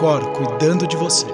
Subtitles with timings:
[0.00, 1.26] Cor cuidando de você.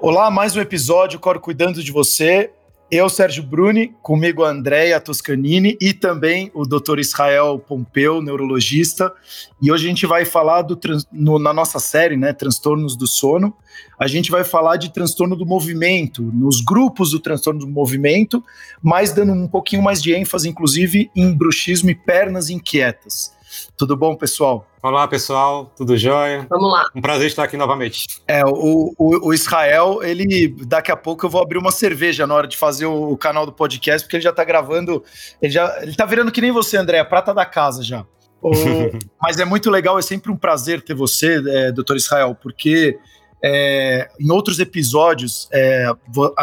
[0.00, 2.50] Olá, mais um episódio Cor cuidando de você.
[2.90, 6.98] Eu, Sérgio Bruni, comigo a Andréia Toscanini e também o Dr.
[6.98, 9.12] Israel Pompeu, neurologista.
[9.60, 10.80] E hoje a gente vai falar do
[11.12, 13.54] no, na nossa série, né, Transtornos do Sono.
[13.98, 18.42] A gente vai falar de transtorno do movimento, nos grupos do transtorno do movimento,
[18.82, 23.33] mas dando um pouquinho mais de ênfase, inclusive, em bruxismo e pernas inquietas.
[23.76, 24.66] Tudo bom, pessoal?
[24.82, 26.46] Olá, pessoal, tudo jóia?
[26.48, 26.84] Vamos lá.
[26.94, 28.06] Um prazer estar aqui novamente.
[28.28, 32.34] É, o, o, o, Israel, ele daqui a pouco eu vou abrir uma cerveja na
[32.34, 35.02] hora de fazer o, o canal do podcast, porque ele já tá gravando,
[35.40, 38.04] ele já ele tá virando que nem você, André, a prata da casa já.
[38.42, 38.50] O,
[39.20, 42.98] mas é muito legal, é sempre um prazer ter você, é, doutor Israel, porque
[43.46, 45.86] é, em outros episódios, é,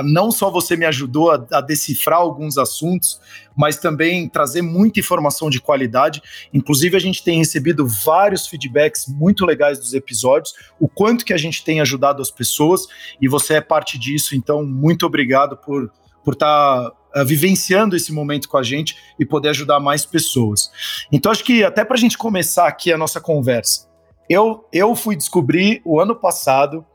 [0.04, 3.20] não só você me ajudou a, a, decifrar alguns assuntos,
[3.58, 6.22] mas também trazer muita informação de qualidade.
[6.54, 11.38] Inclusive, a gente tem recebido vários feedbacks muito legais dos episódios, o quanto que a
[11.38, 12.86] gente tem ajudado as pessoas,
[13.20, 15.92] e você é parte disso, então, muito obrigado por
[16.24, 20.70] por estar tá, uh, vivenciando esse momento com a gente e poder ajudar mais pessoas.
[21.12, 23.90] Então, acho que até para a gente começar aqui a nossa conversa,
[24.30, 26.86] eu, eu fui descobrir o ano passado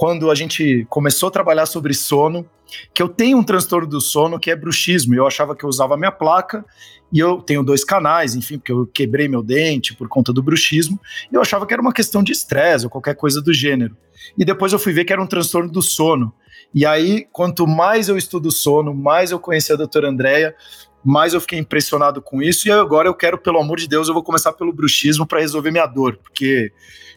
[0.00, 2.48] quando a gente começou a trabalhar sobre sono,
[2.94, 5.14] que eu tenho um transtorno do sono que é bruxismo.
[5.14, 6.64] Eu achava que eu usava minha placa
[7.12, 10.98] e eu tenho dois canais, enfim, porque eu quebrei meu dente por conta do bruxismo.
[11.30, 13.94] E eu achava que era uma questão de estresse ou qualquer coisa do gênero.
[14.38, 16.32] E depois eu fui ver que era um transtorno do sono.
[16.74, 20.56] E aí, quanto mais eu estudo sono, mais eu conheci a doutora Andréia,
[21.04, 22.68] mais eu fiquei impressionado com isso.
[22.68, 25.70] E agora eu quero, pelo amor de Deus, eu vou começar pelo bruxismo para resolver
[25.70, 26.72] minha dor, porque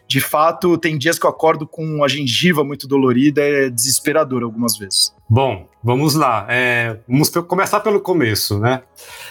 [0.06, 4.76] de fato tem dias que eu acordo com a gengiva muito dolorida, é desesperador algumas
[4.76, 5.14] vezes.
[5.28, 6.46] Bom, vamos lá.
[6.48, 8.82] É, vamos começar pelo começo, né?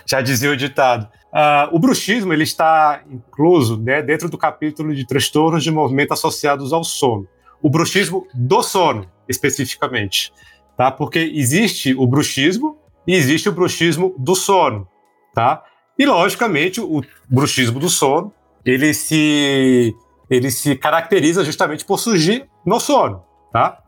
[0.06, 1.08] Já dizia o ditado.
[1.34, 6.72] Uh, o bruxismo ele está incluso né, dentro do capítulo de transtornos de movimento associados
[6.72, 7.28] ao sono.
[7.62, 10.32] O bruxismo do sono, especificamente,
[10.78, 10.92] tá?
[10.92, 12.78] Porque existe o bruxismo
[13.08, 14.88] e existe o bruxismo do sono,
[15.34, 15.64] tá?
[15.98, 18.34] E logicamente o bruxismo do sono
[18.66, 19.96] ele se
[20.30, 23.80] ele se caracteriza justamente por surgir no sono, tá?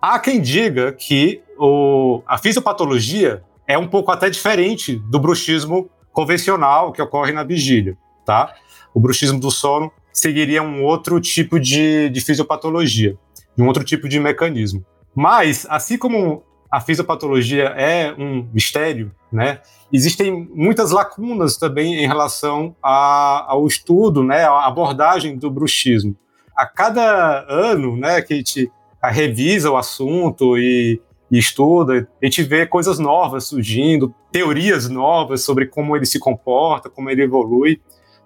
[0.00, 6.92] Há quem diga que o, a fisiopatologia é um pouco até diferente do bruxismo convencional
[6.92, 8.52] que ocorre na vigília, tá?
[8.92, 13.16] O bruxismo do sono seguiria um outro tipo de, de fisiopatologia,
[13.56, 14.84] um outro tipo de mecanismo.
[15.14, 19.60] Mas, assim como a fisiopatologia é um mistério, né?
[19.92, 26.16] Existem muitas lacunas também em relação a, ao estudo, né, à abordagem do bruxismo.
[26.56, 28.72] A cada ano, né, que a gente
[29.02, 30.98] revisa o assunto e,
[31.30, 36.88] e estuda, a gente vê coisas novas surgindo, teorias novas sobre como ele se comporta,
[36.88, 37.82] como ele evolui,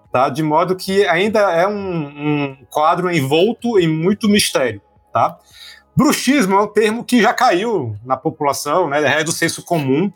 [0.09, 0.29] tá?
[0.29, 4.81] De modo que ainda é um, um quadro envolto em muito mistério,
[5.11, 5.37] tá?
[5.97, 9.19] Bruxismo é um termo que já caiu na população, né?
[9.19, 10.13] É do senso comum,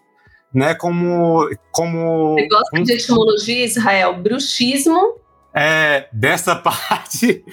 [0.53, 0.75] né?
[0.75, 1.49] Como.
[1.71, 4.13] como Você gosta um, de etimologia, Israel?
[4.13, 5.15] Bruxismo?
[5.51, 7.43] É, dessa parte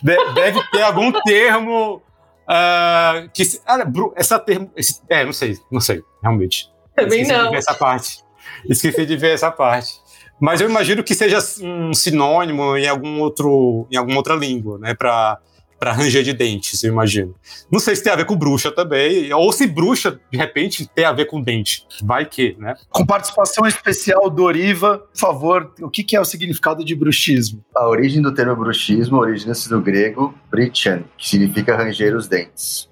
[0.00, 2.00] deve ter algum termo
[2.46, 3.42] uh, que.
[3.66, 3.84] Ah,
[4.14, 4.70] essa termo.
[4.76, 6.70] Esse, é, não sei, não sei, realmente.
[6.94, 7.46] Também Esqueci não.
[7.46, 8.24] De ver essa parte.
[8.70, 10.00] Esqueci de ver essa parte.
[10.40, 14.94] Mas eu imagino que seja um sinônimo em algum outro, em alguma outra língua, né?
[14.94, 15.40] Para
[15.82, 17.34] para ranger de dentes, eu imagino.
[17.68, 21.04] Não sei se tem a ver com bruxa também, ou se bruxa, de repente, tem
[21.04, 21.84] a ver com dente.
[22.00, 22.76] Vai que, né?
[22.88, 27.64] Com participação especial do Oriva, por favor, o que, que é o significado de bruxismo?
[27.74, 32.88] A origem do termo bruxismo origina-se do grego brichan, que significa ranger os dentes.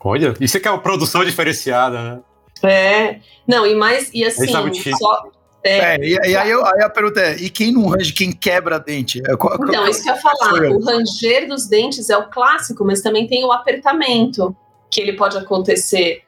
[0.00, 2.20] Olha, isso é que é uma produção diferenciada, né?
[2.64, 5.30] É, não, e mais, e assim, só,
[5.64, 8.32] é, é e, e aí, eu, aí, a pergunta é: e quem não range, quem
[8.32, 9.22] quebra dente?
[9.26, 10.52] É, qual, então, isso que eu ia falar.
[10.72, 14.54] O ranger dos dentes é o clássico, mas também tem o apertamento,
[14.90, 16.22] que ele pode acontecer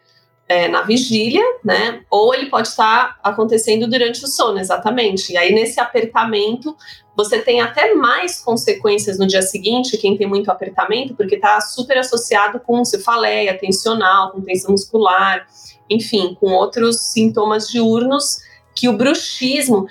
[0.49, 2.03] é, na vigília, né?
[2.11, 5.33] Ou ele pode estar acontecendo durante o sono, exatamente.
[5.33, 6.77] E aí, nesse apertamento,
[7.17, 11.99] você tem até mais consequências no dia seguinte, quem tem muito apertamento, porque está super
[11.99, 15.47] associado com cefaleia tensional, com tensão muscular,
[15.89, 18.39] enfim, com outros sintomas diurnos
[18.75, 19.87] que o bruxismo,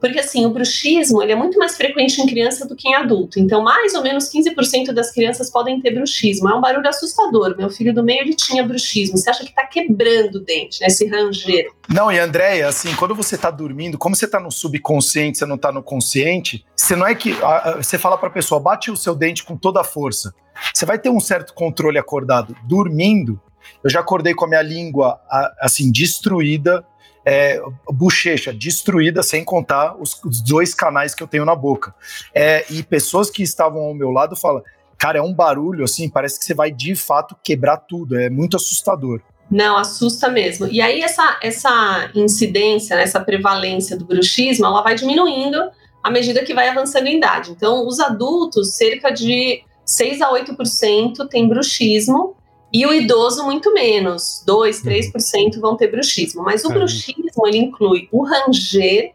[0.00, 3.40] porque assim, o bruxismo ele é muito mais frequente em criança do que em adulto.
[3.40, 6.48] Então, mais ou menos 15% das crianças podem ter bruxismo.
[6.48, 7.56] É um barulho assustador.
[7.58, 9.18] Meu filho do meio ele tinha bruxismo.
[9.18, 10.86] Você acha que está quebrando o dente, né?
[10.86, 11.68] Esse ranger.
[11.88, 15.56] Não, e Andréia, assim, quando você está dormindo, como você está no subconsciente, você não
[15.56, 17.34] está no consciente, você não é que
[17.76, 20.32] você fala para a pessoa, bate o seu dente com toda a força.
[20.72, 22.54] Você vai ter um certo controle acordado.
[22.68, 23.40] Dormindo,
[23.82, 25.20] eu já acordei com a minha língua
[25.60, 26.84] assim destruída,
[27.24, 27.60] é,
[27.90, 31.94] bochecha destruída, sem contar os, os, dois canais que eu tenho na boca.
[32.34, 34.62] É, e pessoas que estavam ao meu lado falam:
[34.96, 38.18] cara, é um barulho assim, parece que você vai de fato quebrar tudo.
[38.18, 39.20] É muito assustador.
[39.50, 40.66] Não, assusta mesmo.
[40.66, 45.58] E aí essa, essa incidência, né, essa prevalência do bruxismo, ela vai diminuindo
[46.02, 47.50] à medida que vai avançando em idade.
[47.50, 52.36] Então, os adultos, cerca de 6 a 8% tem bruxismo,
[52.72, 56.42] e o idoso muito menos, 2, 3% vão ter bruxismo.
[56.42, 59.12] Mas o bruxismo, ele inclui o ranger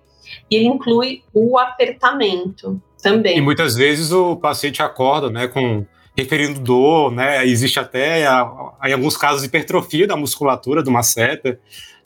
[0.49, 3.37] e ele inclui o apertamento também.
[3.37, 5.85] E muitas vezes o paciente acorda, né, com
[6.17, 11.59] referindo dor, né, existe até, em alguns casos, hipertrofia da musculatura do maceta,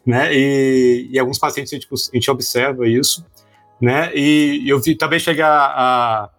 [0.06, 3.26] né, e, e alguns pacientes a gente, a gente observa isso,
[3.82, 6.30] né, e eu vi, também chegar a a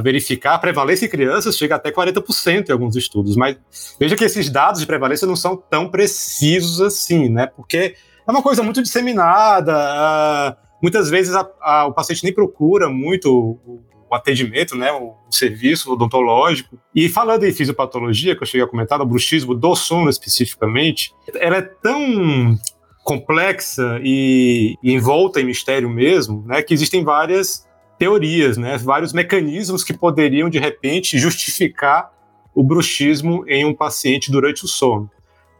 [0.00, 3.56] verificar, a prevalência em crianças chega até 40% em alguns estudos, mas
[3.98, 7.46] veja que esses dados de prevalência não são tão precisos assim, né?
[7.46, 7.94] Porque
[8.26, 13.82] é uma coisa muito disseminada, muitas vezes a, a, o paciente nem procura muito o,
[14.10, 16.78] o atendimento, né, o, o, serviço odontológico.
[16.94, 21.56] E falando em fisiopatologia, que eu cheguei a comentar, o bruxismo do sono especificamente, ela
[21.56, 22.58] é tão
[23.04, 27.65] complexa e, e envolta em mistério mesmo, né, que existem várias
[27.98, 32.12] teorias, né, vários mecanismos que poderiam, de repente, justificar
[32.54, 35.10] o bruxismo em um paciente durante o sono.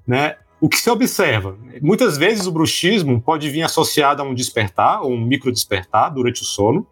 [0.07, 0.37] Né?
[0.61, 1.59] O que se observa?
[1.83, 6.45] Muitas vezes o bruxismo pode vir associado a um despertar, ou um microdespertar durante o
[6.45, 6.87] sono,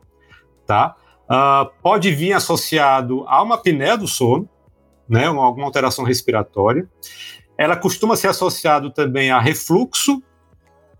[0.67, 0.95] tá?
[1.25, 4.49] Uh, pode vir associado a uma apneia do sono,
[5.09, 6.87] né, alguma alteração respiratória.
[7.57, 10.23] Ela costuma ser associado também a refluxo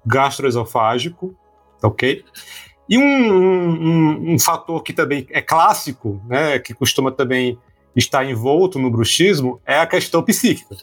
[0.07, 1.37] gastroesofágico,
[1.83, 2.25] ok?
[2.89, 7.59] E um, um, um, fator que também é clássico, né, que costuma também
[7.97, 10.77] estar envolto no bruxismo, é a questão psíquica.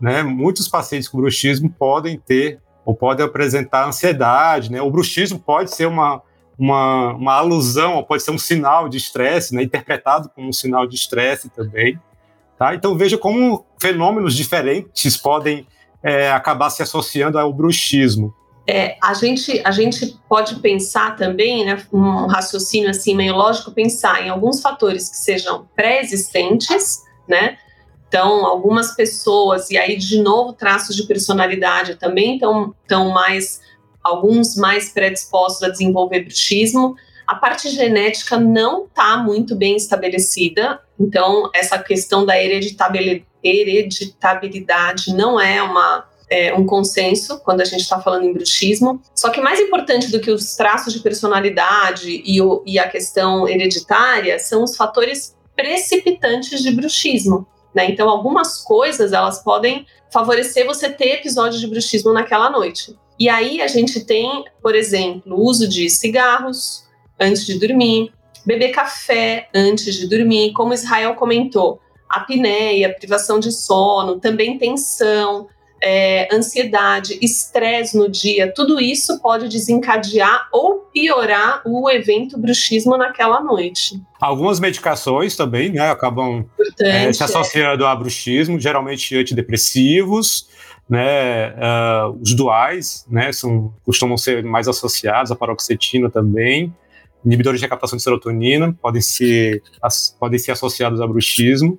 [0.00, 0.22] Né?
[0.22, 4.70] Muitos pacientes com bruxismo podem ter ou podem apresentar ansiedade.
[4.70, 4.80] Né?
[4.82, 6.22] O bruxismo pode ser uma,
[6.58, 9.62] uma, uma alusão, ou pode ser um sinal de estresse, né?
[9.62, 11.98] interpretado como um sinal de estresse também.
[12.58, 12.74] Tá?
[12.74, 15.66] Então veja como fenômenos diferentes podem
[16.02, 18.34] é, acabar se associando ao bruxismo.
[18.70, 24.26] É, a, gente, a gente pode pensar também, né, um raciocínio assim meio lógico, pensar
[24.26, 27.56] em alguns fatores que sejam pré-existentes, né?
[28.06, 33.62] Então, algumas pessoas, e aí de novo traços de personalidade também estão tão mais,
[34.04, 36.94] alguns mais predispostos a desenvolver bruxismo.
[37.26, 45.62] A parte genética não está muito bem estabelecida, então essa questão da hereditabilidade não é
[45.62, 49.00] uma é, um consenso quando a gente está falando em bruxismo.
[49.14, 53.48] Só que mais importante do que os traços de personalidade e, o, e a questão
[53.48, 57.46] hereditária são os fatores precipitantes de bruxismo.
[57.74, 57.90] Né?
[57.90, 62.96] Então, algumas coisas elas podem favorecer você ter episódios de bruxismo naquela noite.
[63.18, 66.84] E aí a gente tem, por exemplo, o uso de cigarros
[67.18, 68.12] antes de dormir,
[68.46, 75.48] beber café antes de dormir, como Israel comentou, apneia, privação de sono, também tensão,
[75.82, 83.40] é, ansiedade, estresse no dia, tudo isso pode desencadear ou piorar o evento bruxismo naquela
[83.40, 84.00] noite.
[84.20, 86.44] Algumas medicações também né, acabam
[86.80, 90.48] é, se associando a bruxismo, geralmente antidepressivos,
[90.88, 96.74] né, uh, os duais, né, são, costumam ser mais associados, a paroxetina também,
[97.24, 101.78] inibidores de recaptação de serotonina podem ser, as, podem ser associados a bruxismo.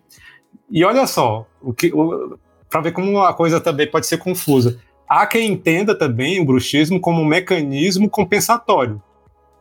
[0.70, 2.38] E olha só, o que, o,
[2.70, 4.80] para ver como a coisa também pode ser confusa.
[5.08, 9.02] Há quem entenda também o bruxismo como um mecanismo compensatório,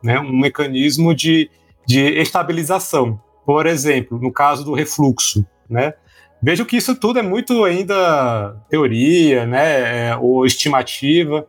[0.02, 0.20] né?
[0.20, 1.50] um mecanismo de,
[1.86, 3.18] de estabilização.
[3.46, 5.94] Por exemplo, no caso do refluxo, né?
[6.40, 11.48] Vejo que isso tudo é muito ainda teoria, né, é, ou estimativa.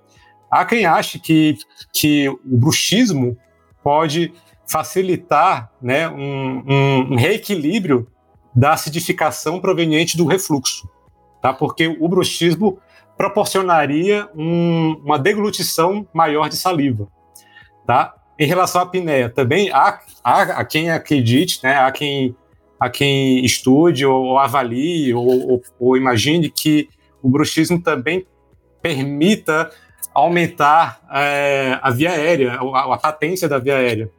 [0.50, 1.58] Há quem ache que,
[1.94, 3.38] que o bruxismo
[3.84, 4.34] pode
[4.66, 8.08] facilitar né, um, um, um reequilíbrio
[8.56, 10.90] da acidificação proveniente do refluxo
[11.42, 11.54] tá?
[11.54, 12.80] Porque o bruxismo
[13.18, 17.08] proporcionaria um, uma deglutição maior de saliva,
[17.86, 18.16] tá?
[18.40, 21.76] Em relação à apneia, também há, há, há quem acredite, né?
[21.76, 22.36] Há quem,
[22.80, 26.88] há quem estude ou, ou avalie ou, ou, ou imagine que
[27.22, 28.26] o bruxismo também
[28.82, 29.70] permita
[30.14, 34.10] aumentar é, a via aérea, a, a, patência da via aérea,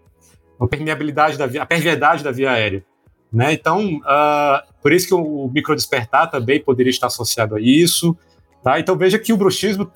[0.61, 2.85] a permeabilidade da via, a perviedade da via aérea.
[3.33, 3.53] Né?
[3.53, 8.17] Então, uh, por isso que o, o microdespertar também poderia estar associado a isso.
[8.63, 8.79] Tá?
[8.79, 9.91] Então veja que o bruxismo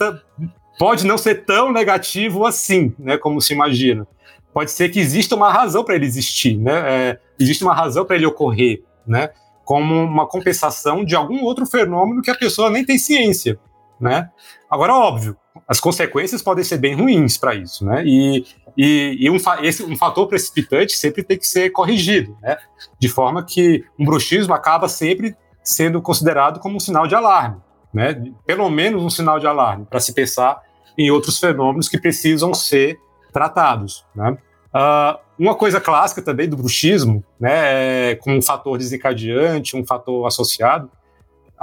[0.79, 4.07] pode não ser tão negativo assim, né, como se imagina.
[4.53, 6.73] Pode ser que exista uma razão para ele existir, né?
[6.87, 9.31] É, existe uma razão para ele ocorrer, né?
[9.65, 13.59] Como uma compensação de algum outro fenômeno que a pessoa nem tem ciência,
[14.01, 14.31] né?
[14.71, 15.37] Agora, óbvio,
[15.69, 18.03] as consequências podem ser bem ruins para isso, né?
[18.05, 18.45] E,
[18.77, 22.57] e, e um, esse, um fator precipitante sempre tem que ser corrigido, né?
[22.99, 27.61] De forma que um bruxismo acaba sempre sendo considerado como um sinal de alarme,
[27.93, 28.23] né?
[28.47, 30.61] Pelo menos um sinal de alarme, para se pensar
[30.99, 32.99] em outros fenômenos que precisam ser
[33.33, 34.37] tratados, né?
[34.75, 40.27] Uh, uma coisa clássica também do bruxismo, né, é, como um fator desencadeante, um fator
[40.27, 40.91] associado,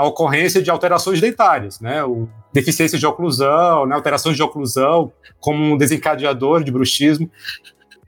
[0.02, 5.64] a ocorrência de alterações dentárias, né, o, deficiência de oclusão, né, alterações de oclusão como
[5.64, 7.30] um desencadeador de bruxismo.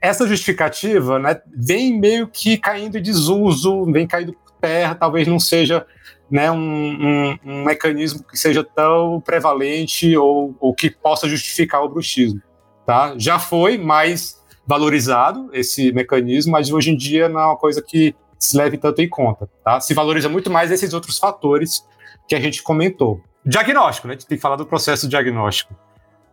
[0.00, 5.38] Essa justificativa né, vem meio que caindo em desuso, vem caindo por terra, talvez não
[5.38, 5.86] seja
[6.28, 11.88] né, um, um, um mecanismo que seja tão prevalente ou, ou que possa justificar o
[11.88, 12.42] bruxismo.
[12.84, 13.14] Tá?
[13.16, 18.16] Já foi, mas valorizado esse mecanismo, mas hoje em dia não é uma coisa que
[18.44, 19.48] se leve tanto em conta.
[19.64, 19.80] Tá?
[19.80, 21.86] Se valoriza muito mais esses outros fatores
[22.28, 23.20] que a gente comentou.
[23.44, 24.14] Diagnóstico, né?
[24.14, 25.74] A gente tem que falar do processo diagnóstico.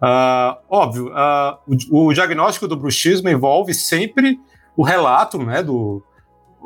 [0.01, 1.57] Uh, óbvio, uh,
[1.91, 4.39] o, o, diagnóstico do bruxismo envolve sempre
[4.75, 6.01] o relato, né, do,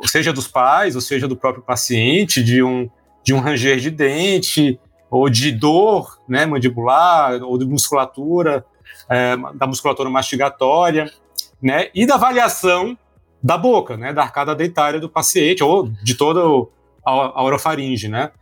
[0.04, 2.88] seja dos pais, ou seja do próprio paciente, de um,
[3.22, 8.64] de um ranger de dente, ou de dor né, mandibular, ou de musculatura,
[9.08, 11.10] é, da musculatura mastigatória
[11.60, 12.96] né, e da avaliação
[13.46, 16.40] da boca, né, da arcada dentária do paciente ou de toda
[17.06, 18.32] a, orofaringe, né,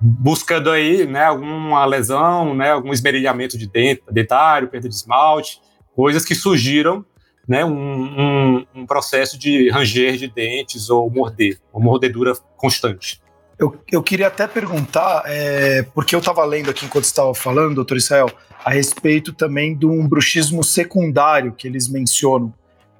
[0.00, 3.70] buscando aí, né, alguma lesão, né, algum esmerilhamento de
[4.10, 5.60] dentário, perda de esmalte,
[5.94, 7.04] coisas que surgiram,
[7.46, 13.20] né, um, um, um processo de ranger de dentes ou morder, uma mordedura constante.
[13.58, 17.98] Eu, eu queria até perguntar, é, porque eu estava lendo aqui enquanto estava falando, doutor
[17.98, 18.30] Israel,
[18.64, 22.52] a respeito também de um bruxismo secundário que eles mencionam.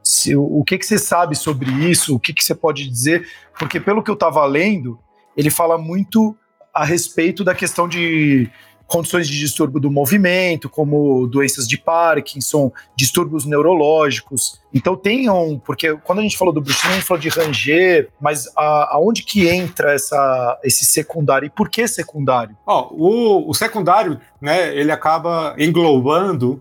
[0.04, 2.14] Se, o que, que você sabe sobre isso?
[2.14, 3.26] O que, que você pode dizer?
[3.58, 4.99] Porque, pelo que eu estava lendo,
[5.37, 6.37] ele fala muito
[6.73, 8.50] a respeito da questão de
[8.87, 14.61] condições de distúrbio do movimento, como doenças de Parkinson, distúrbios neurológicos.
[14.73, 18.46] Então tenham, porque quando a gente falou do bruxismo, a gente falou de ranger, mas
[18.56, 22.56] a, aonde que entra essa, esse secundário e por que secundário?
[22.66, 26.61] Oh, o, o secundário, né, ele acaba englobando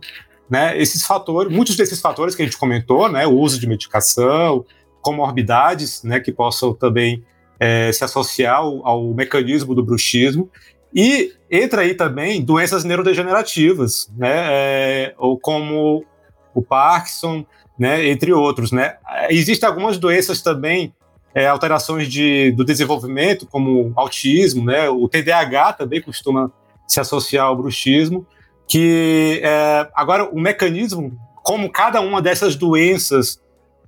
[0.54, 4.64] né, esses fatores, muitos desses fatores que a gente comentou, né, o uso de medicação,
[5.02, 7.24] comorbidades, né, que possam também
[7.60, 10.48] é, se associar ao, ao, mecanismo do bruxismo,
[10.94, 16.06] e entra aí também doenças neurodegenerativas, né, é, ou como
[16.54, 17.44] o Parkinson,
[17.76, 18.98] né, entre outros, né.
[19.32, 20.94] Existem algumas doenças também,
[21.34, 26.52] é, alterações de, do desenvolvimento, como autismo, né, o TDAH também costuma
[26.88, 28.28] se associar ao bruxismo,
[28.68, 33.42] que é, agora o mecanismo, como cada uma dessas doenças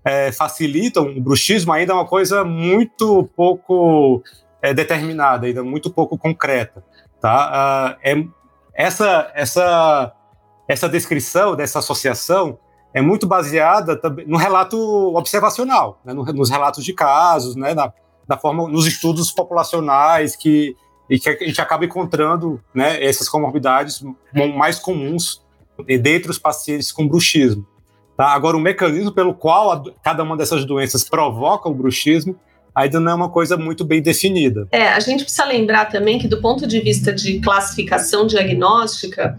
[0.04, 4.22] é, facilitam o bruxismo, ainda é uma coisa muito pouco
[4.62, 6.84] é, determinada, ainda muito pouco concreta.
[7.20, 7.98] Tá?
[7.98, 8.28] Uh, é,
[8.76, 10.14] essa, essa,
[10.68, 12.60] essa descrição dessa associação
[12.94, 14.78] é muito baseada no relato
[15.16, 17.92] observacional, né, nos relatos de casos, né, na,
[18.28, 20.76] na forma, nos estudos populacionais que
[21.10, 24.04] e que a gente acaba encontrando né, essas comorbidades
[24.56, 25.44] mais comuns
[26.02, 27.66] dentre os pacientes com bruxismo.
[28.18, 28.28] Tá?
[28.28, 32.40] Agora, o mecanismo pelo qual a, cada uma dessas doenças provoca o bruxismo
[32.74, 34.68] ainda não é uma coisa muito bem definida.
[34.72, 39.38] É, a gente precisa lembrar também que, do ponto de vista de classificação diagnóstica,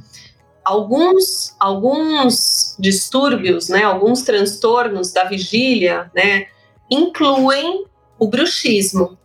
[0.65, 6.47] alguns, alguns distúrbios, né, alguns transtornos da vigília, né,
[6.91, 7.85] incluem
[8.19, 9.19] o bruxismo.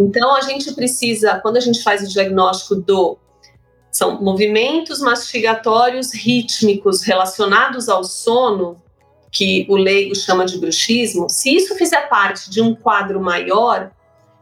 [0.00, 3.18] Então, a gente precisa, quando a gente faz o diagnóstico do.
[3.92, 8.80] São movimentos mastigatórios rítmicos relacionados ao sono,
[9.30, 13.90] que o leigo chama de bruxismo, se isso fizer parte de um quadro maior,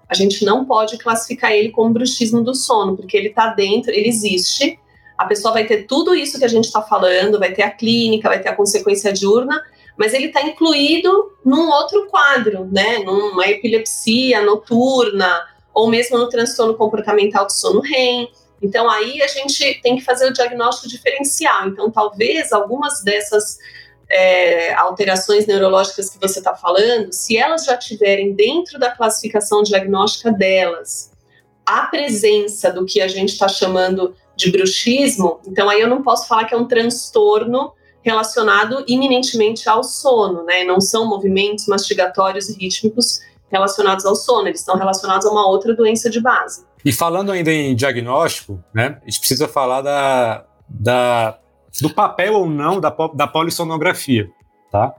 [0.09, 4.09] a gente não pode classificar ele como bruxismo do sono, porque ele está dentro, ele
[4.09, 4.79] existe.
[5.17, 8.29] A pessoa vai ter tudo isso que a gente está falando, vai ter a clínica,
[8.29, 9.63] vai ter a consequência diurna,
[9.99, 12.99] mas ele está incluído num outro quadro, né?
[13.01, 18.31] Numa epilepsia noturna, ou mesmo no transtorno comportamental do sono REM.
[18.63, 21.69] Então, aí a gente tem que fazer o diagnóstico diferencial.
[21.69, 23.59] Então, talvez algumas dessas
[24.09, 30.31] é, alterações neurológicas que você está falando, se elas já tiverem dentro da classificação diagnóstica
[30.31, 31.11] delas
[31.67, 36.27] a presença do que a gente está chamando de bruxismo, então aí eu não posso
[36.27, 37.73] falar que é um transtorno
[38.09, 40.65] relacionado iminentemente ao sono, né?
[40.65, 45.75] Não são movimentos mastigatórios e rítmicos relacionados ao sono, eles estão relacionados a uma outra
[45.75, 46.67] doença de base.
[46.85, 48.99] E falando ainda em diagnóstico, né?
[49.03, 51.39] A gente precisa falar da, da
[51.81, 54.29] do papel ou não da, da polissonografia,
[54.71, 54.95] tá?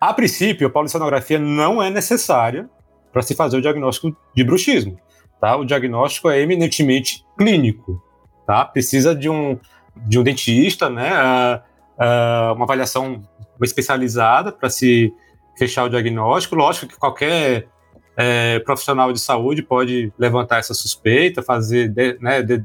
[0.00, 2.68] A princípio, a polissonografia não é necessária
[3.12, 4.98] para se fazer o diagnóstico de bruxismo,
[5.40, 5.56] tá?
[5.56, 8.02] O diagnóstico é eminentemente clínico,
[8.46, 8.64] tá?
[8.64, 9.58] Precisa de um,
[9.96, 11.62] de um dentista, né?
[12.00, 13.22] Uh, uma avaliação
[13.62, 15.12] especializada para se
[15.56, 16.56] fechar o diagnóstico.
[16.56, 17.68] Lógico que qualquer
[18.16, 22.64] é, profissional de saúde pode levantar essa suspeita, fazer, de, né, de,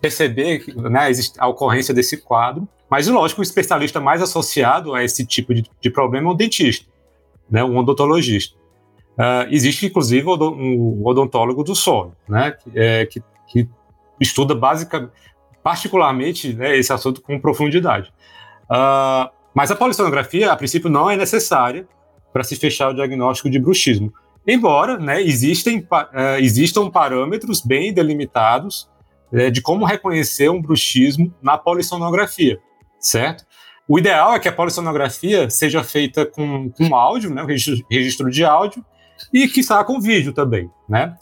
[0.00, 5.54] perceber né, a ocorrência desse quadro, mas lógico, o especialista mais associado a esse tipo
[5.54, 6.88] de, de problema é o dentista,
[7.50, 8.56] né, um odontologista.
[9.14, 13.68] Uh, existe, inclusive, um odontólogo do sono, né, que, é, que, que
[14.20, 15.12] estuda basicamente,
[15.62, 18.12] particularmente, né, esse assunto com profundidade.
[18.64, 21.86] Uh, mas a polissonografia, a princípio, não é necessária
[22.32, 24.12] para se fechar o diagnóstico de bruxismo.
[24.46, 28.90] Embora né, existem, uh, existam parâmetros bem delimitados
[29.32, 32.58] uh, de como reconhecer um bruxismo na polissonografia,
[32.98, 33.44] certo?
[33.86, 37.44] O ideal é que a polissonografia seja feita com, com áudio, né,
[37.90, 38.84] registro, de áudio,
[39.32, 41.14] e que saia com vídeo também, né?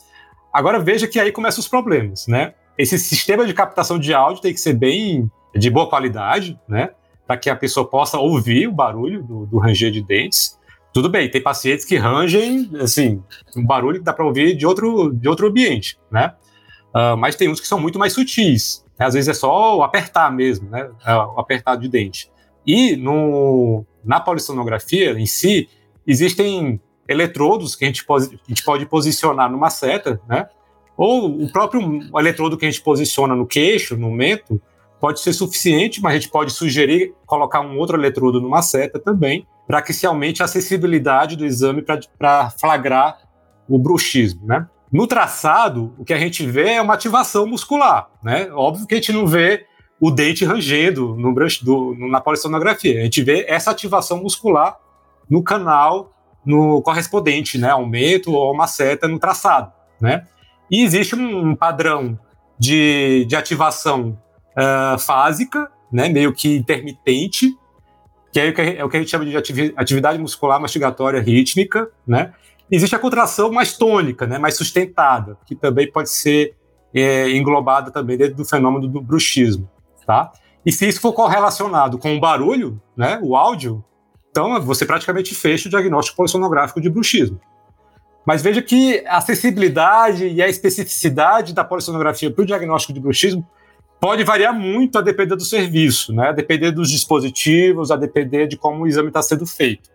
[0.53, 2.55] Agora veja que aí começam os problemas, né?
[2.79, 6.91] Esse sistema de captação de áudio tem que ser bem de boa qualidade, né?
[7.33, 10.59] Para que a pessoa possa ouvir o barulho do, do ranger de dentes.
[10.93, 13.23] Tudo bem, tem pacientes que rangem, assim,
[13.57, 16.35] um barulho que dá para ouvir de outro, de outro ambiente, né?
[16.95, 18.85] Uh, mas tem uns que são muito mais sutis.
[18.99, 19.07] Né?
[19.07, 20.85] Às vezes é só apertar mesmo, né?
[20.85, 22.31] Uh, o apertar de dente.
[22.67, 25.71] E no, na polissonografia em si,
[26.07, 30.47] existem eletrodos que a gente a gente pode posicionar numa seta, né?
[30.99, 31.81] Ou o próprio
[32.15, 34.61] eletrodo que a gente posiciona no queixo, no mento,
[35.03, 39.45] pode ser suficiente, mas a gente pode sugerir colocar um outro eletrodo numa seta também,
[39.67, 41.85] para que se aumente a acessibilidade do exame
[42.17, 43.19] para flagrar
[43.69, 44.69] o bruxismo, né?
[44.93, 48.49] No traçado, o que a gente vê é uma ativação muscular, né?
[48.53, 49.67] Óbvio que a gente não vê
[50.01, 53.01] o dente rangendo no, do, na polissonografia.
[53.01, 54.77] A gente vê essa ativação muscular
[55.29, 56.13] no canal
[56.47, 60.29] no correspondente, né, aumento ou uma seta no traçado, né?
[60.71, 62.17] E existe um padrão
[62.57, 64.17] de, de ativação
[64.57, 67.57] uh, fásica, né, meio que intermitente,
[68.33, 69.37] que é o que, é o que a gente chama de
[69.77, 72.33] atividade muscular mastigatória rítmica, né?
[72.71, 76.55] Existe a contração mais tônica, né, mais sustentada, que também pode ser
[76.95, 79.69] é, englobada também dentro do fenômeno do bruxismo,
[80.07, 80.33] tá?
[80.65, 83.85] E se isso for correlacionado com o barulho, né, o áudio,
[84.33, 87.39] então, você praticamente fecha o diagnóstico polissonográfico de bruxismo.
[88.27, 93.47] Mas veja que a acessibilidade e a especificidade da polissonografia para o diagnóstico de bruxismo
[94.03, 96.31] pode variar muito a depender do serviço, né?
[96.31, 99.89] a depender dos dispositivos, a depender de como o exame está sendo feito.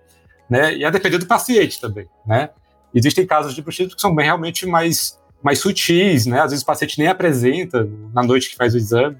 [0.50, 0.78] Né?
[0.78, 2.08] E a depender do paciente também.
[2.26, 2.50] Né?
[2.96, 6.39] Existem casos de bruxismo que são bem, realmente mais, mais sutis, né?
[6.39, 9.17] às vezes o paciente nem apresenta na noite que faz o exame.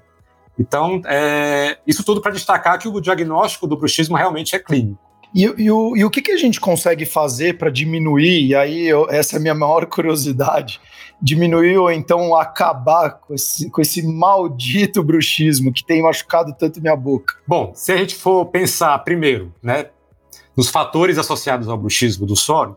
[0.58, 4.98] Então, é, isso tudo para destacar que o diagnóstico do bruxismo realmente é clínico.
[5.34, 8.46] E, e, o, e o que, que a gente consegue fazer para diminuir?
[8.46, 10.80] E aí, eu, essa é a minha maior curiosidade:
[11.20, 16.96] diminuir ou então acabar com esse, com esse maldito bruxismo que tem machucado tanto minha
[16.96, 17.34] boca?
[17.46, 19.86] Bom, se a gente for pensar primeiro, né,
[20.56, 22.76] nos fatores associados ao bruxismo do sono,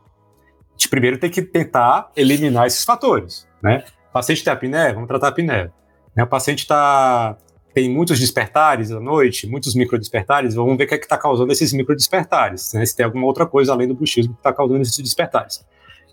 [0.69, 3.83] a gente primeiro tem que tentar eliminar esses fatores, né?
[4.09, 5.73] O paciente tem apneia, vamos tratar a apneia.
[6.17, 7.37] O paciente está
[7.73, 11.51] tem muitos despertares à noite, muitos microdespertares, vamos ver o que é que está causando
[11.51, 12.85] esses microdespertares, né?
[12.85, 15.65] se tem alguma outra coisa além do bruxismo que está causando esses despertares.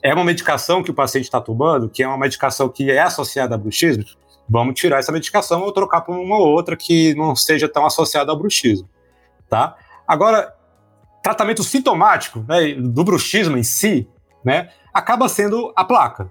[0.03, 3.57] É uma medicação que o paciente está tomando, que é uma medicação que é associada
[3.57, 4.05] a bruxismo,
[4.49, 8.39] vamos tirar essa medicação ou trocar por uma outra que não seja tão associada ao
[8.39, 8.89] bruxismo,
[9.49, 9.77] tá?
[10.07, 10.55] Agora,
[11.23, 14.09] tratamento sintomático né, do bruxismo em si,
[14.45, 16.31] né, acaba sendo a placa,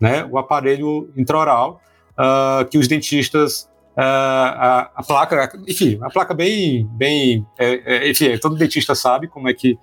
[0.00, 1.80] né, o aparelho intraoral
[2.18, 8.36] uh, que os dentistas a, a, placa, enfim, a placa bem, bem, é, é, enfim,
[8.38, 9.78] todo dentista sabe como é que,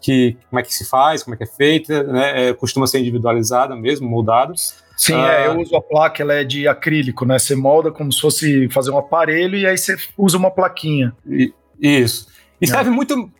[0.00, 2.48] que, como é que se faz, como é que é feita, né?
[2.48, 4.52] É, costuma ser individualizada mesmo, moldada.
[4.96, 7.38] Sim, uh, é, eu uso a placa, ela é de acrílico, né?
[7.38, 11.14] Você molda como se fosse fazer um aparelho e aí você usa uma plaquinha.
[11.26, 12.28] E, isso.
[12.60, 12.68] E é.
[12.68, 13.30] serve muito,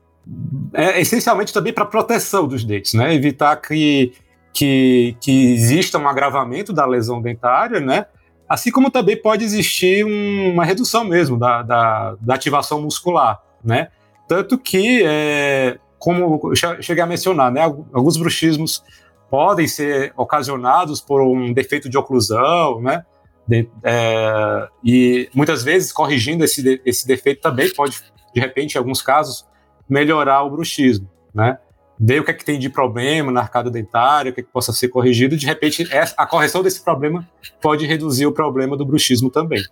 [0.75, 3.15] é, essencialmente também para proteção dos dentes, né?
[3.15, 4.13] Evitar que,
[4.53, 8.07] que, que exista um agravamento da lesão dentária, né?
[8.49, 13.89] Assim como também pode existir um, uma redução mesmo da, da, da, ativação muscular, né?
[14.29, 18.83] Tanto que, é, como eu cheguei a mencionar, né, alguns bruxismos
[19.29, 23.05] podem ser ocasionados por um defeito de oclusão, né?
[23.47, 28.01] De, é, e muitas vezes corrigindo esse, esse defeito também pode,
[28.33, 29.45] de repente, em alguns casos,
[29.89, 31.59] melhorar o bruxismo, né?
[31.99, 34.51] Ver o que é que tem de problema na arcada dentária, o que, é que
[34.51, 37.27] possa ser corrigido, de repente a correção desse problema
[37.61, 39.63] pode reduzir o problema do bruxismo também.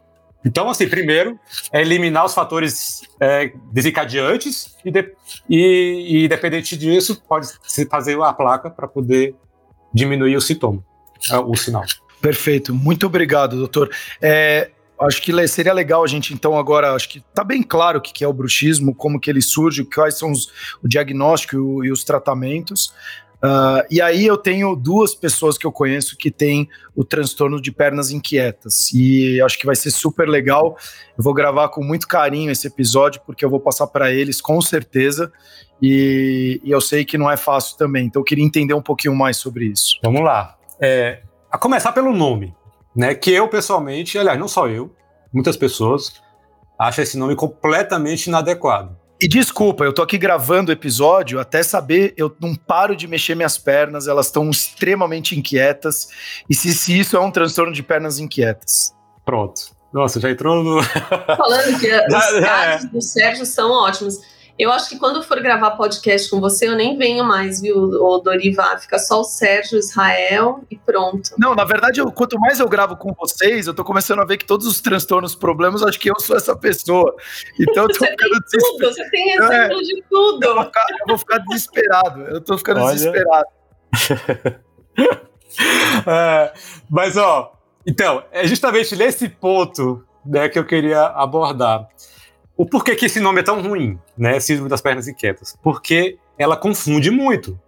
[0.45, 1.39] Então, assim, primeiro
[1.73, 5.13] é eliminar os fatores é, desencadeantes e, de,
[5.49, 9.35] e, e, dependente disso, pode se fazer a placa para poder
[9.93, 10.85] diminuir o sintoma,
[11.47, 11.85] o sinal.
[12.21, 13.91] Perfeito, muito obrigado, doutor.
[14.21, 14.71] É,
[15.07, 18.25] acho que seria legal a gente, então, agora, acho que tá bem claro o que
[18.25, 20.49] é o bruxismo, como que ele surge, quais são os,
[20.83, 22.93] o diagnóstico e os tratamentos.
[23.45, 27.71] Uh, e aí eu tenho duas pessoas que eu conheço que têm o transtorno de
[27.71, 28.91] pernas inquietas.
[28.95, 30.79] E acho que vai ser super legal.
[31.17, 34.63] Eu vou gravar com muito carinho esse episódio, porque eu vou passar para eles com
[34.63, 35.31] certeza.
[35.83, 38.07] E, e, eu sei que não é fácil também.
[38.07, 39.99] Então eu queria entender um pouquinho mais sobre isso.
[40.03, 40.57] Vamos lá.
[40.81, 42.55] É, a começar pelo nome,
[42.95, 43.15] né?
[43.15, 44.95] Que eu, pessoalmente, aliás, não só eu,
[45.33, 46.23] muitas pessoas
[46.79, 48.97] acham esse nome completamente inadequado.
[49.21, 53.35] E desculpa, eu tô aqui gravando o episódio até saber, eu não paro de mexer
[53.35, 56.09] minhas pernas, elas estão extremamente inquietas.
[56.51, 58.95] E se, se isso é um transtorno de pernas inquietas.
[59.25, 59.75] Pronto.
[59.93, 60.83] Nossa, já entrou no.
[60.83, 64.19] Falando que os casos do Sérgio são ótimos.
[64.57, 68.19] Eu acho que quando for gravar podcast com você, eu nem venho mais, viu, o
[68.19, 68.79] Doriva?
[68.79, 71.31] Fica só o Sérgio, Israel e pronto.
[71.37, 74.37] Não, na verdade, eu, quanto mais eu gravo com vocês, eu tô começando a ver
[74.37, 77.17] que todos os transtornos, problemas, acho que eu sou essa pessoa.
[77.59, 78.95] Então eu tô você ficando desesperado.
[78.95, 80.45] Você tem exemplo é, de tudo.
[80.45, 82.23] Eu vou, ficar, eu vou, ficar, desesperado.
[82.23, 82.95] Eu tô ficando Olha.
[82.95, 83.47] desesperado.
[86.07, 86.53] é,
[86.89, 91.89] mas, ó, então, é justamente nesse ponto né, que eu queria abordar.
[92.57, 94.39] O porquê que esse nome é tão ruim, né?
[94.39, 95.57] Síndrome das pernas inquietas?
[95.63, 97.59] Porque ela confunde muito.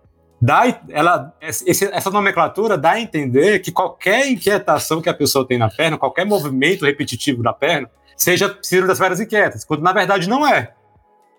[0.41, 5.59] Dá, ela, esse, essa nomenclatura dá a entender que qualquer inquietação que a pessoa tem
[5.59, 10.29] na perna, qualquer movimento repetitivo da perna, seja síndrome das pernas inquietas, quando na verdade
[10.29, 10.75] não é.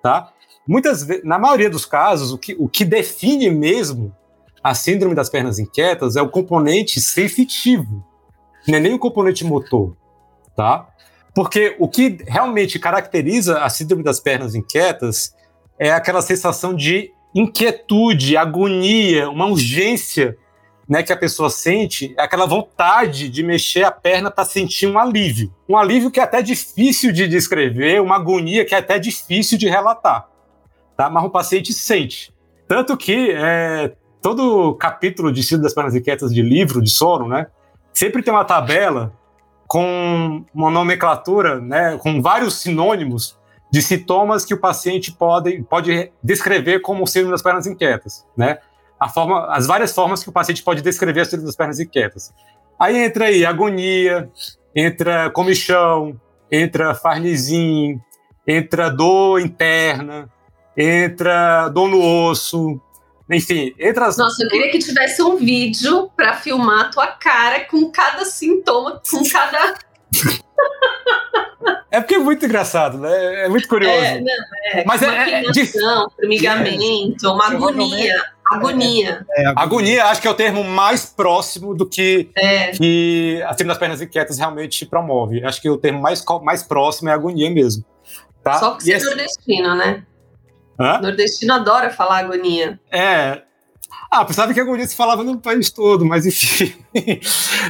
[0.01, 0.31] Tá?
[0.67, 4.15] Muitas na maioria dos casos, o que, o que define mesmo
[4.63, 8.03] a síndrome das pernas inquietas é o componente sensitivo,
[8.67, 9.95] não é nem o componente motor.
[10.55, 10.87] Tá?
[11.37, 15.35] Porque o que realmente caracteriza a síndrome das pernas inquietas
[15.77, 20.35] é aquela sensação de inquietude, agonia, uma urgência
[20.89, 24.97] né, que a pessoa sente, é aquela vontade de mexer a perna para sentir um
[24.97, 25.53] alívio.
[25.69, 29.69] Um alívio que é até difícil de descrever, uma agonia que é até difícil de
[29.69, 30.27] relatar.
[30.97, 31.07] Tá?
[31.07, 32.33] Mas o paciente sente.
[32.67, 37.45] Tanto que é, todo capítulo de Síndrome das Pernas Inquietas de livro, de sono, né,
[37.93, 39.13] sempre tem uma tabela
[39.67, 43.37] com uma nomenclatura, né, com vários sinônimos
[43.69, 48.59] de sintomas que o paciente pode, pode descrever como síndrome das pernas inquietas, né?
[48.99, 52.33] A forma, as várias formas que o paciente pode descrever a síndrome das pernas inquietas.
[52.79, 54.29] Aí entra aí agonia,
[54.73, 58.01] entra comichão, entra farnizinho,
[58.47, 60.29] entra dor interna,
[60.75, 62.79] entra dor no osso,
[63.29, 64.17] enfim, entre as.
[64.17, 69.01] Nossa, eu queria que tivesse um vídeo para filmar a tua cara com cada sintoma,
[69.09, 69.75] com cada.
[71.91, 73.45] É porque é muito engraçado, né?
[73.45, 73.95] É muito curioso.
[73.95, 74.33] É, não,
[74.73, 74.85] é.
[74.85, 75.65] Mas é, é de...
[75.65, 78.15] formigamento, uma agonia.
[78.49, 79.25] Agonia.
[79.31, 79.53] É, agonia.
[79.55, 82.71] agonia, acho que é o termo mais próximo do que, é.
[82.71, 85.43] que a síndrome das pernas inquietas realmente promove.
[85.43, 87.83] Acho que o termo mais, mais próximo é agonia mesmo.
[88.41, 88.53] Tá?
[88.53, 90.03] Só que você é nordestino, né?
[90.79, 90.99] Hã?
[90.99, 92.79] Nordestino adora falar agonia.
[92.91, 93.41] É.
[94.11, 96.73] Ah, pensava que agonia se falava no país todo, mas enfim.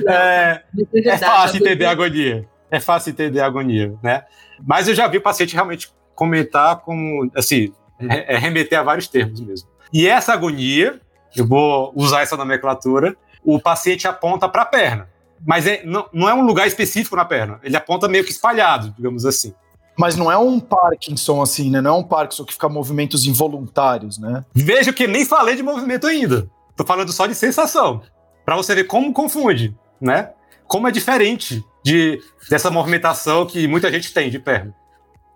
[0.04, 2.48] Não, é, é, é fácil entender a agonia.
[2.70, 4.24] É fácil entender a agonia, né?
[4.66, 9.40] Mas eu já vi o paciente realmente comentar como, assim, é remeter a vários termos
[9.40, 9.70] mesmo.
[9.94, 11.00] E essa agonia,
[11.36, 15.10] eu vou usar essa nomenclatura, o paciente aponta para a perna.
[15.46, 18.94] Mas é, não, não é um lugar específico na perna, ele aponta meio que espalhado,
[18.98, 19.54] digamos assim.
[19.98, 21.82] Mas não é um Parkinson assim, né?
[21.82, 24.46] Não é um Parkinson que fica movimentos involuntários, né?
[24.54, 26.48] Veja que nem falei de movimento ainda.
[26.76, 28.04] Tô falando só de sensação.
[28.46, 30.32] Para você ver como confunde, né?
[30.68, 34.76] Como é diferente de dessa movimentação que muita gente tem de perna,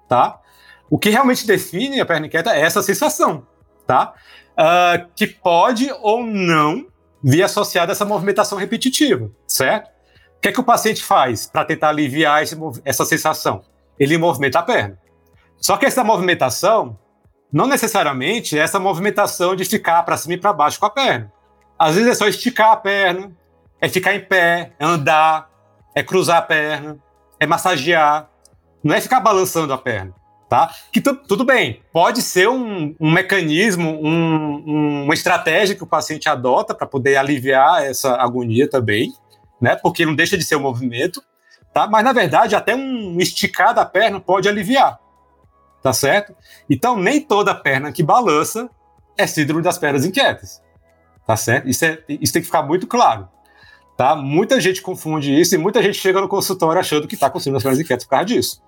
[0.07, 0.39] tá?
[0.89, 3.47] O que realmente define a perna inquieta é essa sensação,
[3.87, 4.13] tá?
[4.51, 6.85] Uh, que pode ou não
[7.23, 9.89] vir associada a essa movimentação repetitiva, certo?
[10.37, 13.63] O que é que o paciente faz para tentar aliviar esse, essa sensação?
[13.99, 14.97] Ele movimenta a perna.
[15.57, 16.97] Só que essa movimentação
[17.51, 21.31] não necessariamente é essa movimentação de ficar para cima e para baixo com a perna.
[21.77, 23.31] Às vezes é só esticar a perna,
[23.79, 25.49] é ficar em pé, é andar,
[25.95, 26.97] é cruzar a perna,
[27.39, 28.29] é massagear,
[28.83, 30.13] não é ficar balançando a perna,
[30.47, 30.71] tá?
[30.91, 36.29] Que tu, tudo bem, pode ser um, um mecanismo, um, uma estratégia que o paciente
[36.29, 39.11] adota para poder aliviar essa agonia também,
[39.59, 39.75] né?
[39.75, 41.21] Porque não deixa de ser um movimento,
[41.73, 41.87] tá?
[41.87, 44.99] Mas na verdade, até um esticar da perna pode aliviar,
[45.81, 46.35] tá certo?
[46.69, 48.69] Então, nem toda perna que balança
[49.17, 50.61] é síndrome das pernas inquietas,
[51.25, 51.69] tá certo?
[51.69, 53.27] Isso, é, isso tem que ficar muito claro,
[53.97, 54.15] tá?
[54.15, 57.57] Muita gente confunde isso e muita gente chega no consultório achando que está com síndrome
[57.57, 58.61] das pernas inquietas por causa disso,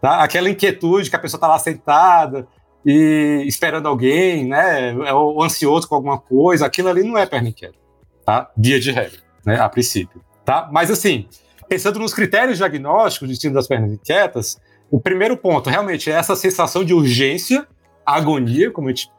[0.00, 0.22] tá?
[0.22, 2.46] Aquela inquietude que a pessoa está lá sentada
[2.84, 4.90] e esperando alguém, né?
[5.06, 7.78] É ou ansioso com alguma coisa, aquilo ali não é perna inquieta,
[8.24, 8.50] tá?
[8.56, 9.60] Via de regra, né?
[9.60, 10.68] A princípio, tá?
[10.72, 11.28] Mas assim,
[11.68, 16.34] pensando nos critérios diagnósticos de síndrome das pernas inquietas, o primeiro ponto realmente é essa
[16.34, 17.66] sensação de urgência,
[18.04, 19.10] agonia, como a gente,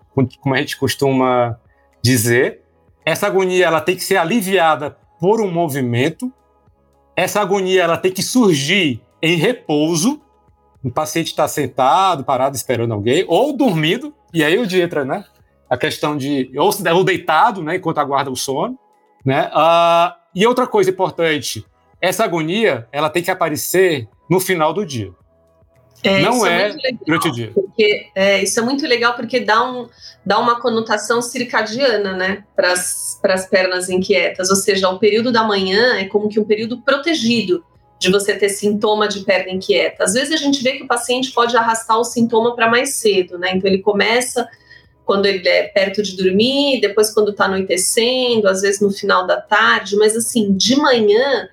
[0.41, 1.57] como a gente costuma
[2.01, 2.61] dizer.
[3.05, 6.31] Essa agonia ela tem que ser aliviada por um movimento.
[7.15, 10.21] Essa agonia ela tem que surgir em repouso.
[10.83, 15.25] O paciente está sentado, parado, esperando alguém, ou dormindo, e aí o entra, né?
[15.69, 16.49] A questão de.
[16.57, 17.75] Ou, ou deitado, né?
[17.75, 18.79] Enquanto aguarda o sono.
[19.25, 19.51] Né?
[19.53, 21.65] Uh, e outra coisa importante:
[22.01, 25.11] essa agonia ela tem que aparecer no final do dia.
[26.01, 27.51] É, não é, é durante o dia.
[27.53, 29.89] Porque, é, isso é muito legal porque dá, um,
[30.25, 34.49] dá uma conotação circadiana, né, para as pernas inquietas.
[34.49, 37.63] Ou seja, o período da manhã é como que um período protegido
[37.99, 40.05] de você ter sintoma de perna inquieta.
[40.05, 43.37] Às vezes a gente vê que o paciente pode arrastar o sintoma para mais cedo,
[43.37, 43.51] né?
[43.53, 44.47] Então ele começa
[45.03, 49.41] quando ele é perto de dormir, depois quando está anoitecendo, às vezes no final da
[49.41, 51.49] tarde, mas assim, de manhã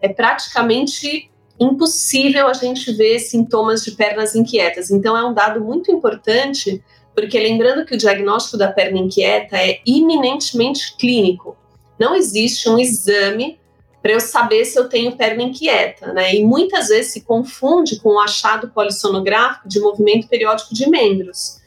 [0.00, 4.90] é praticamente impossível a gente ver sintomas de pernas inquietas.
[4.90, 6.82] Então, é um dado muito importante,
[7.14, 11.56] porque lembrando que o diagnóstico da perna inquieta é iminentemente clínico.
[11.98, 13.58] Não existe um exame
[14.00, 16.34] para eu saber se eu tenho perna inquieta, né?
[16.34, 21.58] E muitas vezes se confunde com o achado polissonográfico de movimento periódico de membros,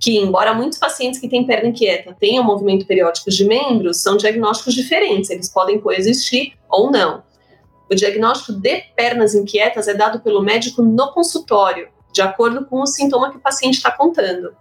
[0.00, 4.74] que embora muitos pacientes que têm perna inquieta tenham movimento periódico de membros, são diagnósticos
[4.74, 7.22] diferentes, eles podem coexistir ou não.
[7.90, 12.86] O diagnóstico de pernas inquietas é dado pelo médico no consultório, de acordo com o
[12.86, 14.54] sintoma que o paciente está contando.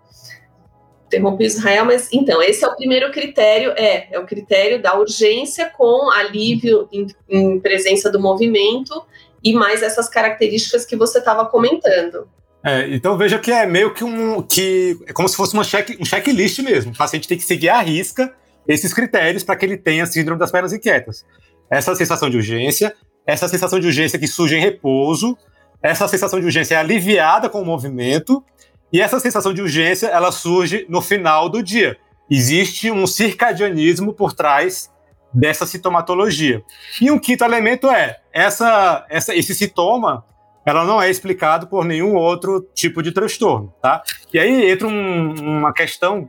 [1.08, 5.70] Interrompi Israel, mas então, esse é o primeiro critério, é, é o critério da urgência
[5.70, 9.06] com alívio em, em presença do movimento
[9.44, 12.28] e mais essas características que você estava comentando.
[12.64, 15.96] É, então veja que é meio que um que é como se fosse uma check,
[16.00, 16.92] um checklist mesmo.
[16.92, 18.34] O paciente tem que seguir à risca
[18.68, 21.24] esses critérios para que ele tenha síndrome das pernas inquietas.
[21.70, 25.38] Essa sensação de urgência, essa sensação de urgência que surge em repouso,
[25.82, 28.44] essa sensação de urgência é aliviada com o movimento,
[28.92, 31.98] e essa sensação de urgência ela surge no final do dia.
[32.30, 34.92] Existe um circadianismo por trás
[35.34, 36.64] dessa sintomatologia.
[37.02, 40.24] E um quinto elemento é essa, essa, esse sintoma
[40.66, 44.02] ela não é explicado por nenhum outro tipo de transtorno, tá?
[44.34, 46.28] E aí entra um, uma questão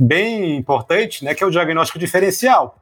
[0.00, 2.78] bem importante, né, que é o diagnóstico diferencial.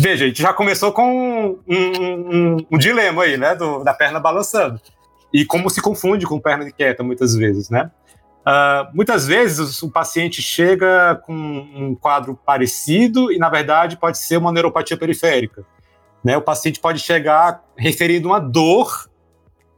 [0.00, 4.18] Veja, a gente já começou com um, um, um dilema aí, né, do, da perna
[4.18, 4.80] balançando.
[5.30, 7.90] E como se confunde com perna inquieta muitas vezes, né?
[8.40, 14.38] Uh, muitas vezes o paciente chega com um quadro parecido e, na verdade, pode ser
[14.38, 15.66] uma neuropatia periférica.
[16.24, 16.34] Né?
[16.34, 19.06] O paciente pode chegar referindo uma dor,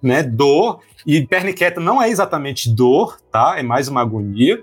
[0.00, 0.22] né?
[0.22, 3.58] Dor, e perna inquieta não é exatamente dor, tá?
[3.58, 4.62] É mais uma agonia.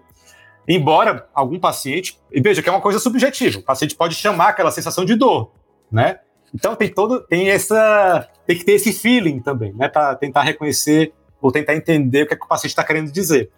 [0.69, 4.69] Embora algum paciente, e veja que é uma coisa subjetiva, o paciente pode chamar aquela
[4.69, 5.51] sensação de dor,
[5.91, 6.19] né?
[6.53, 11.11] Então tem todo, tem essa, tem que ter esse feeling também, né, para tentar reconhecer
[11.41, 13.49] ou tentar entender o que, é que o paciente está querendo dizer.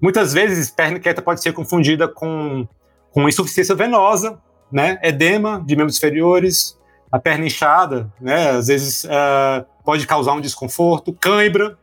[0.00, 2.66] Muitas vezes perna quieta pode ser confundida com,
[3.10, 4.38] com insuficiência venosa,
[4.72, 6.78] né, edema de membros inferiores,
[7.12, 11.78] a perna inchada, né, às vezes uh, pode causar um desconforto, cãibra,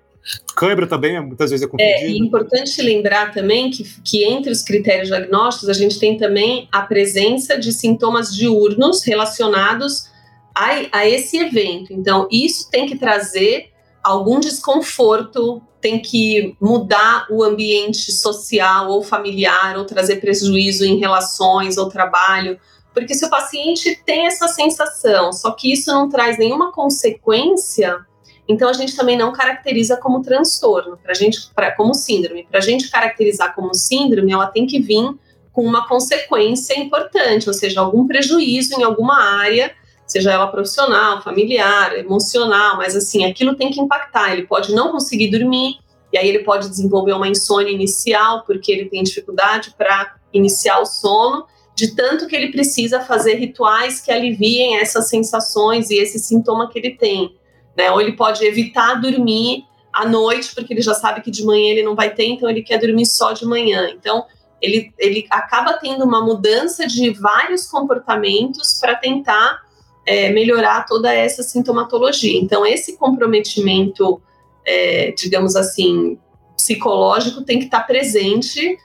[0.56, 2.00] Cãibra também, muitas vezes é confundido.
[2.00, 6.68] É, é importante lembrar também que, que entre os critérios diagnósticos a gente tem também
[6.72, 10.08] a presença de sintomas diurnos relacionados
[10.56, 11.92] a, a esse evento.
[11.92, 13.72] Então, isso tem que trazer
[14.04, 21.78] algum desconforto, tem que mudar o ambiente social ou familiar, ou trazer prejuízo em relações
[21.78, 22.58] ou trabalho.
[22.94, 28.06] Porque se o paciente tem essa sensação, só que isso não traz nenhuma consequência,
[28.48, 32.46] então a gente também não caracteriza como transtorno, para gente, pra, como síndrome.
[32.50, 35.16] Para a gente caracterizar como síndrome, ela tem que vir
[35.52, 39.72] com uma consequência importante, ou seja, algum prejuízo em alguma área,
[40.06, 44.34] seja ela profissional, familiar, emocional, mas assim, aquilo tem que impactar.
[44.34, 45.78] Ele pode não conseguir dormir,
[46.12, 50.86] e aí ele pode desenvolver uma insônia inicial, porque ele tem dificuldade para iniciar o
[50.86, 56.70] sono, de tanto que ele precisa fazer rituais que aliviem essas sensações e esse sintoma
[56.70, 57.36] que ele tem
[57.78, 57.92] né?
[57.92, 61.84] Ou ele pode evitar dormir à noite, porque ele já sabe que de manhã ele
[61.84, 63.90] não vai ter, então ele quer dormir só de manhã.
[63.90, 64.26] Então,
[64.62, 69.62] ele, ele acaba tendo uma mudança de vários comportamentos para tentar
[70.06, 72.40] é, melhorar toda essa sintomatologia.
[72.40, 74.22] Então, esse comprometimento,
[74.66, 76.18] é, digamos assim,
[76.56, 78.78] psicológico tem que estar tá presente,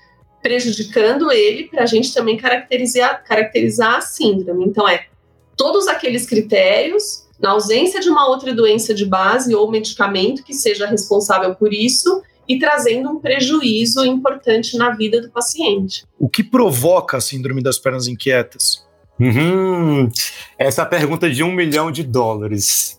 [0.42, 4.64] prejudicando ele, para a gente também caracterizar, caracterizar a síndrome.
[4.64, 5.06] Então, é
[5.56, 10.86] todos aqueles critérios na ausência de uma outra doença de base ou medicamento que seja
[10.86, 16.04] responsável por isso e trazendo um prejuízo importante na vida do paciente.
[16.18, 18.86] O que provoca a síndrome das pernas inquietas?
[19.20, 20.08] Uhum.
[20.56, 22.98] Essa é pergunta de um milhão de dólares.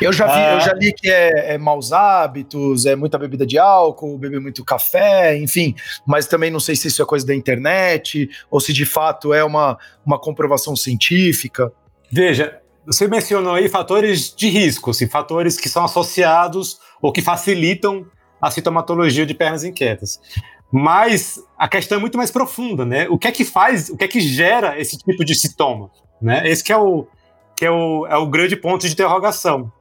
[0.00, 3.58] Eu já vi, eu já li que é, é maus hábitos, é muita bebida de
[3.58, 5.74] álcool, beber muito café, enfim,
[6.06, 9.44] mas também não sei se isso é coisa da internet ou se de fato é
[9.44, 11.70] uma, uma comprovação científica.
[12.10, 18.06] Veja, você mencionou aí fatores de risco, assim, fatores que são associados ou que facilitam
[18.40, 20.20] a sintomatologia de pernas inquietas.
[20.70, 23.08] Mas a questão é muito mais profunda, né?
[23.08, 25.90] O que é que faz, o que é que gera esse tipo de sintoma?
[26.20, 26.48] Né?
[26.48, 27.06] Esse que é o,
[27.56, 29.72] que é o, é o grande ponto de interrogação.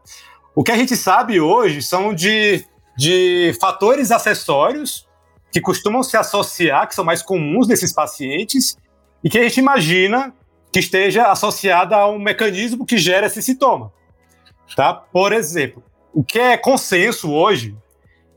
[0.55, 2.63] O que a gente sabe hoje são de,
[2.95, 5.07] de fatores acessórios
[5.51, 8.77] que costumam se associar, que são mais comuns nesses pacientes,
[9.23, 10.33] e que a gente imagina
[10.73, 13.93] que esteja associada a um mecanismo que gera esse sintoma.
[14.75, 14.91] Tá?
[14.91, 17.77] Por exemplo, o que é consenso hoje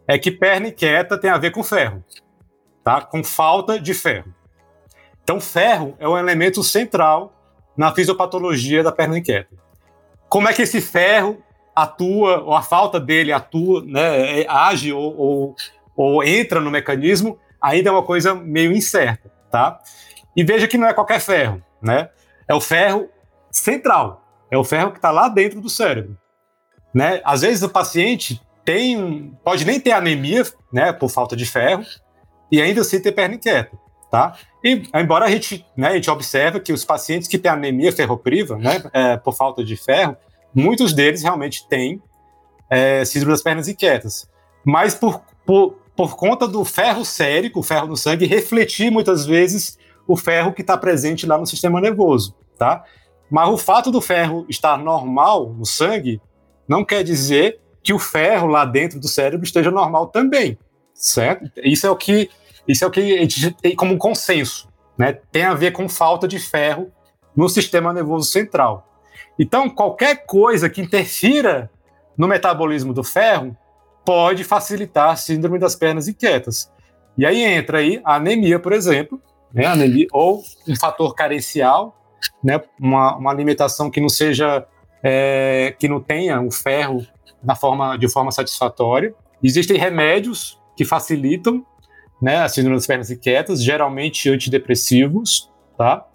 [0.07, 2.05] é que perna inquieta tem a ver com ferro,
[2.85, 3.01] tá?
[3.01, 4.35] com falta de ferro.
[5.25, 7.33] Então, ferro é um elemento central
[7.75, 9.57] na fisiopatologia da perna inquieta.
[10.29, 11.42] Como é que esse ferro
[11.75, 15.57] atua, ou a falta dele atua, né, é, age ou, ou,
[15.96, 19.81] ou entra no mecanismo, ainda é uma coisa meio incerta, tá?
[20.37, 22.11] E veja que não é qualquer ferro, né?
[22.48, 23.09] É o ferro
[23.50, 26.16] central, é o ferro que está lá dentro do cérebro,
[26.94, 27.20] né?
[27.24, 31.85] Às vezes o paciente tem, pode nem ter anemia, né, por falta de ferro,
[32.50, 33.78] e ainda assim ter perna inquieta,
[34.11, 34.37] tá?
[34.62, 38.56] E, embora a gente, né, a gente observa que os pacientes que têm anemia ferropriva,
[38.56, 40.16] né, é, por falta de ferro,
[40.52, 42.02] muitos deles realmente têm
[42.68, 44.28] é, síndrome das pernas inquietas.
[44.64, 49.78] Mas por, por, por conta do ferro sérico, o ferro no sangue, refletir muitas vezes
[50.06, 52.84] o ferro que está presente lá no sistema nervoso, tá?
[53.30, 56.20] Mas o fato do ferro estar normal no sangue
[56.68, 60.58] não quer dizer que o ferro lá dentro do cérebro esteja normal também,
[60.94, 61.50] certo?
[61.62, 62.30] Isso é o que
[62.66, 65.12] isso é o que a gente tem como consenso, né?
[65.30, 66.90] Tem a ver com falta de ferro
[67.34, 69.00] no sistema nervoso central.
[69.38, 71.70] Então, qualquer coisa que interfira
[72.16, 73.56] no metabolismo do ferro
[74.04, 76.72] pode facilitar a síndrome das pernas inquietas.
[77.18, 79.20] E aí entra aí a anemia, por exemplo,
[79.52, 79.66] né?
[79.66, 81.96] Anemia, ou um fator carencial,
[82.42, 82.61] né?
[82.80, 84.66] Uma, uma alimentação que não seja
[85.02, 87.06] é, que não tenha o ferro
[87.42, 89.14] na forma de forma satisfatória.
[89.42, 91.64] Existem remédios que facilitam
[92.20, 96.06] né, a síndrome das pernas inquietas, geralmente antidepressivos, tá?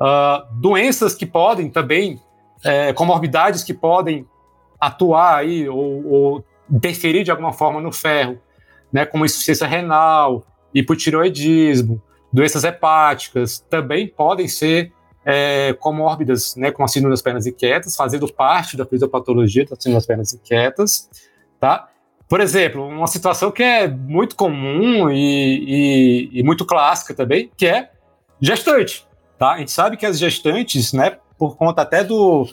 [0.00, 2.20] Uh, doenças que podem também,
[2.64, 4.24] é, comorbidades que podem
[4.80, 8.38] atuar aí ou, ou, interferir de alguma forma no ferro,
[8.92, 12.00] né, como insuficiência renal, hipotireoidismo,
[12.32, 14.92] doenças hepáticas, também podem ser
[15.24, 19.96] é, comórbidas, né, com a síndrome das pernas inquietas, fazendo parte da fisiopatologia da síndrome
[19.96, 21.08] das pernas inquietas,
[21.60, 21.88] tá?
[22.28, 27.66] Por exemplo, uma situação que é muito comum e, e, e, muito clássica também, que
[27.66, 27.90] é
[28.38, 29.06] gestante.
[29.38, 29.52] Tá?
[29.52, 32.46] A gente sabe que as gestantes, né, por conta até do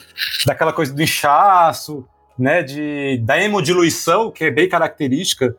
[0.46, 2.06] daquela coisa do inchaço,
[2.40, 5.56] né, de, da hemodiluição, que é bem característica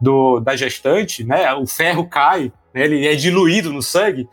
[0.00, 4.28] do, da gestante, né, o ferro cai, né, ele é diluído no sangue.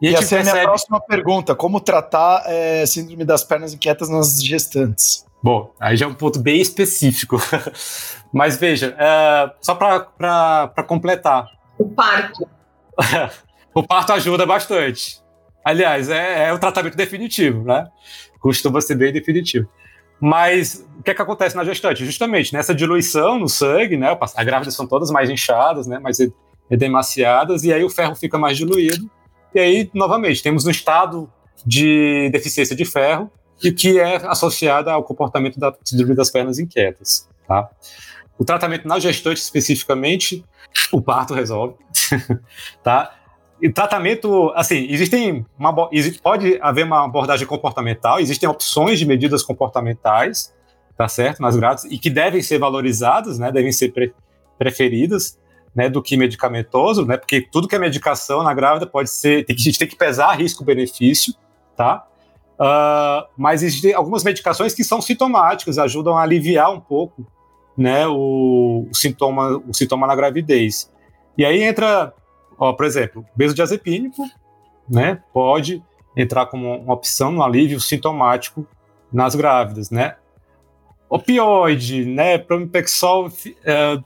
[0.00, 0.48] E, e essa percebe...
[0.48, 5.26] é a minha próxima pergunta: como tratar é, síndrome das pernas inquietas nas gestantes?
[5.42, 7.40] Bom, aí já é um ponto bem específico.
[8.32, 11.48] Mas veja, é, só para completar.
[11.78, 12.48] O parto.
[13.74, 15.22] o parto ajuda bastante.
[15.64, 17.86] Aliás, é, é o tratamento definitivo, né?
[18.40, 19.68] Costuma ser bem definitivo.
[20.20, 22.04] Mas o que é que acontece na gestante?
[22.04, 24.16] Justamente nessa diluição no sangue, né?
[24.20, 25.98] As grávidas são todas mais inchadas, né?
[25.98, 26.18] Mais
[26.70, 29.08] edemaciadas, e aí o ferro fica mais diluído.
[29.54, 31.30] E aí, novamente, temos um estado
[31.64, 33.30] de deficiência de ferro,
[33.62, 37.28] e que é associada ao comportamento da síndrome das pernas inquietas.
[37.46, 37.68] Tá?
[38.38, 40.44] O tratamento na gestante, especificamente,
[40.92, 41.74] o parto resolve.
[42.82, 43.14] tá?
[43.60, 49.42] E tratamento, assim, existem uma, existe, pode haver uma abordagem comportamental, existem opções de medidas
[49.42, 50.54] comportamentais,
[50.96, 54.14] tá certo, nas grávidas, e que devem ser valorizadas, né, devem ser pre,
[54.56, 55.38] preferidas,
[55.74, 59.54] né, do que medicamentoso, né, porque tudo que é medicação na grávida pode ser, tem
[59.56, 61.34] que, a gente tem que pesar risco-benefício,
[61.76, 62.04] tá?
[62.58, 67.24] Uh, mas existem algumas medicações que são sintomáticas, ajudam a aliviar um pouco
[67.76, 70.90] né, o, o, sintoma, o sintoma na gravidez.
[71.36, 72.12] E aí entra,
[72.58, 74.22] ó, por exemplo, benzodiazepínico,
[74.88, 75.82] né, pode
[76.16, 78.66] entrar como uma opção no alívio sintomático
[79.12, 80.16] nas grávidas, né?
[81.08, 84.04] Opioide, né, promipexol, uh,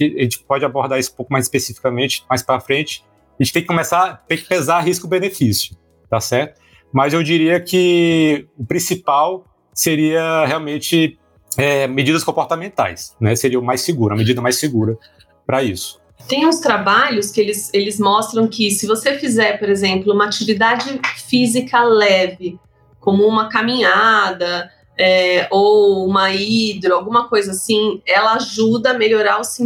[0.00, 3.04] a gente pode abordar isso um pouco mais especificamente mais para frente.
[3.38, 5.76] A gente tem que começar, tem que pesar risco-benefício,
[6.08, 6.60] tá certo?
[6.94, 11.18] mas eu diria que o principal seria realmente
[11.58, 13.34] é, medidas comportamentais, né?
[13.34, 14.96] Seria o mais seguro, a medida mais segura
[15.44, 16.00] para isso.
[16.28, 21.00] Tem uns trabalhos que eles, eles mostram que se você fizer, por exemplo, uma atividade
[21.28, 22.58] física leve,
[22.98, 29.58] como uma caminhada, é, ou uma hidro, alguma coisa assim, ela ajuda a melhorar os,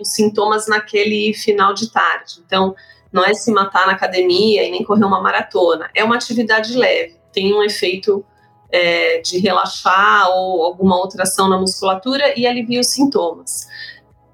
[0.00, 2.36] os sintomas naquele final de tarde.
[2.46, 2.74] Então,
[3.12, 7.16] não é se matar na academia e nem correr uma maratona, é uma atividade leve,
[7.32, 8.24] tem um efeito
[8.70, 13.66] é, de relaxar ou alguma outra ação na musculatura e alivia os sintomas.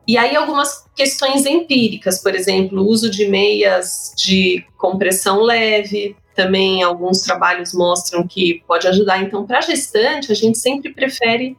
[0.06, 6.82] E aí algumas questões empíricas, por exemplo, o uso de meias de compressão leve, também
[6.82, 9.22] alguns trabalhos mostram que pode ajudar.
[9.22, 11.56] Então, para gestante, a gente sempre prefere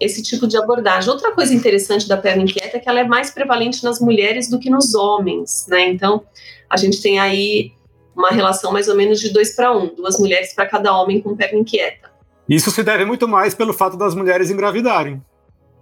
[0.00, 1.10] esse tipo de abordagem.
[1.10, 4.58] Outra coisa interessante da perna inquieta é que ela é mais prevalente nas mulheres do
[4.58, 5.88] que nos homens, né?
[5.88, 6.24] Então,
[6.68, 7.72] a gente tem aí
[8.16, 11.36] uma relação mais ou menos de dois para um, duas mulheres para cada homem com
[11.36, 12.10] perna inquieta.
[12.48, 15.22] Isso se deve muito mais pelo fato das mulheres engravidarem.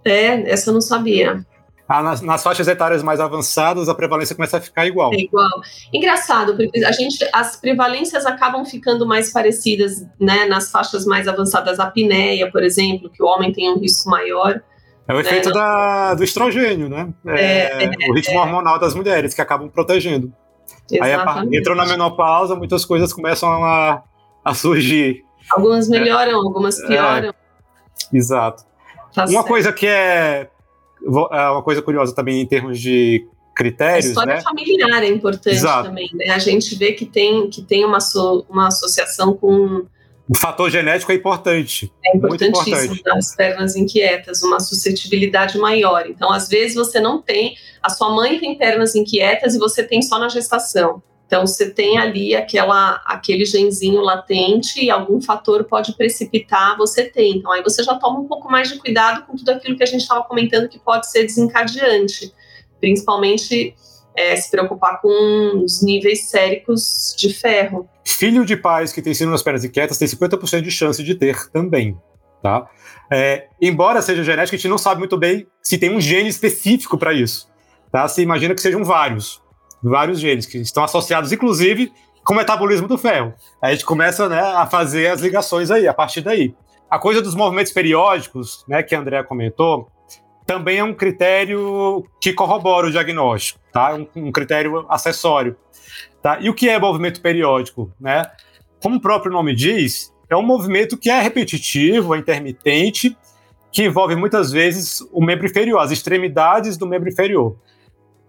[0.05, 1.45] É, essa eu não sabia.
[1.93, 5.11] Ah, nas, nas, faixas etárias mais avançadas, a prevalência começa a ficar igual.
[5.13, 5.49] É igual.
[5.91, 11.81] Engraçado, porque a gente, as prevalências acabam ficando mais parecidas, né, nas faixas mais avançadas,
[11.81, 14.61] a apneia, por exemplo, que o homem tem um risco maior.
[15.05, 17.09] É o né, efeito da, do estrogênio, né?
[17.27, 18.39] É, é, o ritmo é.
[18.39, 20.31] hormonal das mulheres que acabam protegendo.
[20.89, 21.53] Exatamente.
[21.53, 24.01] Aí entrou na menopausa, muitas coisas começam a,
[24.45, 25.25] a surgir.
[25.51, 26.87] Algumas melhoram, algumas é.
[26.87, 27.33] pioram.
[28.13, 28.63] exato.
[29.13, 29.47] Tá Uma certo.
[29.47, 29.91] coisa que é
[30.41, 30.47] é
[31.05, 33.25] uma coisa curiosa também em termos de
[33.55, 34.05] critérios.
[34.05, 34.41] A história né?
[34.41, 35.89] familiar é importante Exato.
[35.89, 36.09] também.
[36.13, 36.29] Né?
[36.29, 39.85] A gente vê que tem, que tem uma, so, uma associação com.
[40.29, 41.91] O fator genético é importante.
[42.05, 43.03] É importantíssimo importante.
[43.03, 46.05] nas pernas inquietas, uma suscetibilidade maior.
[46.07, 47.55] Então, às vezes, você não tem.
[47.83, 51.03] A sua mãe tem pernas inquietas e você tem só na gestação.
[51.31, 57.37] Então, você tem ali aquela, aquele genzinho latente e algum fator pode precipitar, você tem.
[57.37, 59.85] Então, aí você já toma um pouco mais de cuidado com tudo aquilo que a
[59.85, 62.33] gente estava comentando que pode ser desencadeante.
[62.81, 63.73] Principalmente
[64.13, 67.87] é, se preocupar com os níveis séricos de ferro.
[68.03, 71.49] Filho de pais que têm síndrome das pernas inquietas tem 50% de chance de ter
[71.49, 71.97] também.
[72.43, 72.69] Tá?
[73.09, 76.97] É, embora seja genético, a gente não sabe muito bem se tem um gene específico
[76.97, 77.49] para isso.
[77.89, 78.05] Tá?
[78.05, 79.40] Você imagina que sejam vários
[79.81, 81.91] vários genes que estão associados, inclusive,
[82.23, 83.33] com o metabolismo do ferro.
[83.61, 86.53] A gente começa né, a fazer as ligações aí, a partir daí.
[86.89, 89.89] A coisa dos movimentos periódicos, né, que a Andrea comentou,
[90.45, 93.95] também é um critério que corrobora o diagnóstico, tá?
[93.95, 95.55] Um, um critério acessório.
[96.21, 96.39] Tá?
[96.41, 97.91] E o que é movimento periódico?
[97.99, 98.23] Né?
[98.81, 103.17] Como o próprio nome diz, é um movimento que é repetitivo, é intermitente,
[103.71, 107.55] que envolve muitas vezes o membro inferior, as extremidades do membro inferior.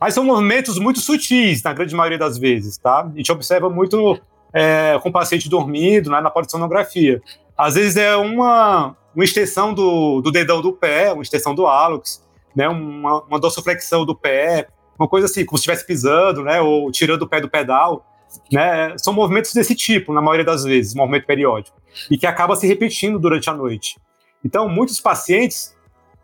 [0.02, 3.02] Mas são movimentos muito sutis, na grande maioria das vezes, tá?
[3.02, 4.20] A gente observa muito
[4.52, 7.22] é, com o paciente dormindo, né, na polissonografia.
[7.56, 12.20] Às vezes é uma, uma extensão do, do dedão do pé, uma extensão do hálux,
[12.52, 14.66] né, uma, uma dorsoflexão do pé,
[14.98, 18.04] uma coisa assim, como se estivesse pisando, né, ou tirando o pé do pedal.
[18.50, 21.80] Né, são movimentos desse tipo, na maioria das vezes, movimento periódico,
[22.10, 24.00] e que acaba se repetindo durante a noite.
[24.44, 25.76] Então, muitos pacientes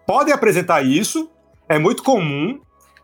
[0.05, 1.31] podem apresentar isso,
[1.69, 2.59] é muito comum,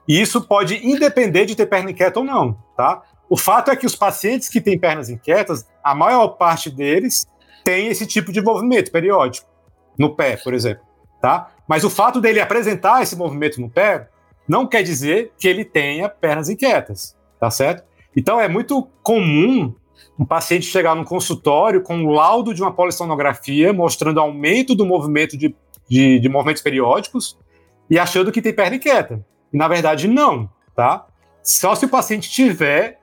[0.07, 3.03] e isso pode independer de ter perna inquieta ou não, tá?
[3.29, 7.27] O fato é que os pacientes que têm pernas inquietas, a maior parte deles
[7.65, 9.49] tem esse tipo de movimento periódico,
[9.99, 10.85] no pé, por exemplo,
[11.21, 11.51] tá?
[11.67, 14.09] Mas o fato dele apresentar esse movimento no pé
[14.47, 17.85] não quer dizer que ele tenha pernas inquietas, tá certo?
[18.15, 19.75] Então é muito comum
[20.19, 25.37] um paciente chegar no consultório com um laudo de uma polissonografia mostrando aumento do movimento
[25.37, 25.55] de,
[25.89, 27.39] de, de movimentos periódicos
[27.89, 29.25] e achando que tem perna inquieta.
[29.55, 31.07] Na verdade, não, tá?
[31.41, 32.99] Só se o paciente tiver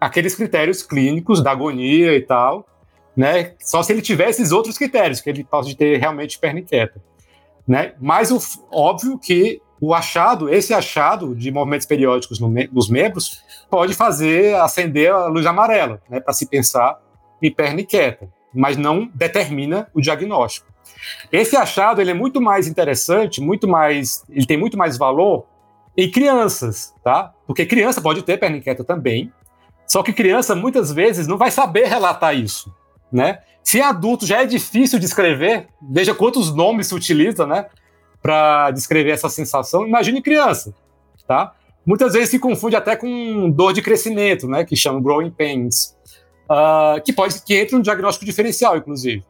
[0.00, 2.66] aqueles critérios clínicos da agonia e tal,
[3.14, 3.52] né?
[3.60, 7.02] Só se ele tiver esses outros critérios, que ele pode ter realmente perna inquieta,
[7.68, 7.92] né?
[8.00, 8.40] Mas o,
[8.72, 15.12] óbvio que o achado, esse achado de movimentos periódicos no nos membros, pode fazer acender
[15.12, 16.18] a luz amarela, né?
[16.18, 16.98] Para se pensar
[17.42, 20.66] em perna inquieta, mas não determina o diagnóstico.
[21.30, 25.46] Esse achado ele é muito mais interessante, muito mais, ele tem muito mais valor
[25.96, 27.32] em crianças, tá?
[27.46, 29.32] Porque criança pode ter perna inquieta também,
[29.86, 32.72] só que criança muitas vezes não vai saber relatar isso,
[33.12, 33.40] né?
[33.62, 37.66] Se adulto já é difícil descrever, veja quantos nomes se utiliza, né,
[38.22, 40.74] para descrever essa sensação, imagine criança,
[41.26, 41.54] tá?
[41.84, 45.96] Muitas vezes se confunde até com dor de crescimento, né, que chama growing pains,
[46.50, 49.24] uh, que pode que entre no diagnóstico diferencial, inclusive.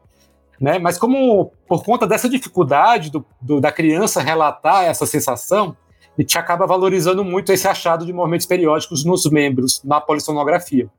[0.59, 0.77] Né?
[0.77, 5.75] Mas como por conta dessa dificuldade do, do, da criança relatar essa sensação,
[6.17, 10.89] a gente acaba valorizando muito esse achado de movimentos periódicos nos membros, na polissonografia,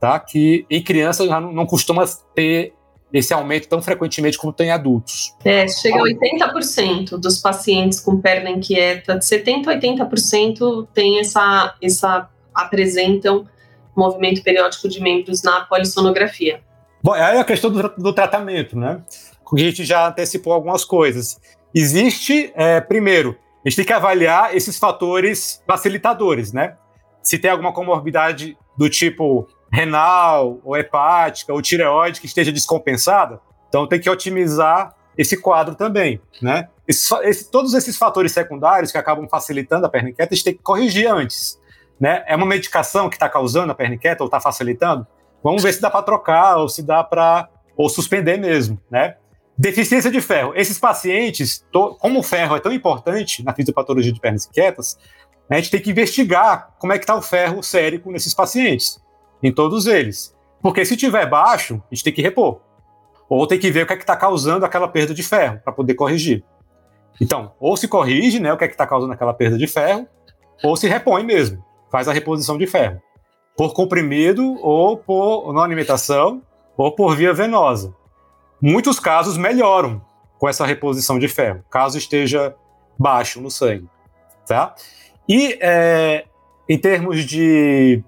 [0.00, 0.18] tá?
[0.18, 2.72] que em crianças já não, não costuma ter
[3.12, 5.34] esse aumento tão frequentemente como tem em adultos.
[5.44, 11.74] É, chega a 80% dos pacientes com perna inquieta, de 70% a 80% tem essa,
[11.82, 13.46] essa, apresentam
[13.96, 16.60] movimento periódico de membros na polissonografia.
[17.02, 19.02] Bom, aí a questão do, do tratamento, né?
[19.52, 21.40] a gente já antecipou algumas coisas.
[21.74, 26.76] Existe, é, primeiro, a gente tem que avaliar esses fatores facilitadores, né?
[27.22, 33.86] Se tem alguma comorbidade do tipo renal, ou hepática, ou tireoide que esteja descompensada, então
[33.86, 36.68] tem que otimizar esse quadro também, né?
[36.86, 40.54] Esse, esse, todos esses fatores secundários que acabam facilitando a perna inquieta, a gente tem
[40.54, 41.60] que corrigir antes,
[42.00, 42.24] né?
[42.26, 45.06] É uma medicação que está causando a perna inquieta ou está facilitando?
[45.42, 49.16] Vamos ver se dá para trocar ou se dá para ou suspender mesmo, né?
[49.60, 50.52] Deficiência de ferro.
[50.54, 54.96] Esses pacientes, to, como o ferro é tão importante na fisiopatologia de pernas inquietas,
[55.50, 59.02] a gente tem que investigar como é que está o ferro sérico nesses pacientes,
[59.42, 60.32] em todos eles.
[60.62, 62.60] Porque se tiver baixo, a gente tem que repor.
[63.28, 65.72] Ou tem que ver o que é que está causando aquela perda de ferro, para
[65.72, 66.44] poder corrigir.
[67.20, 70.06] Então, ou se corrige, né, o que é que está causando aquela perda de ferro,
[70.62, 73.02] ou se repõe mesmo, faz a reposição de ferro.
[73.56, 76.42] Por comprimido, ou por na alimentação,
[76.76, 77.92] ou por via venosa
[78.60, 80.02] muitos casos melhoram
[80.38, 82.54] com essa reposição de ferro, caso esteja
[82.98, 83.88] baixo no sangue,
[84.46, 84.74] tá?
[85.28, 86.24] E é,
[86.68, 88.02] em termos de,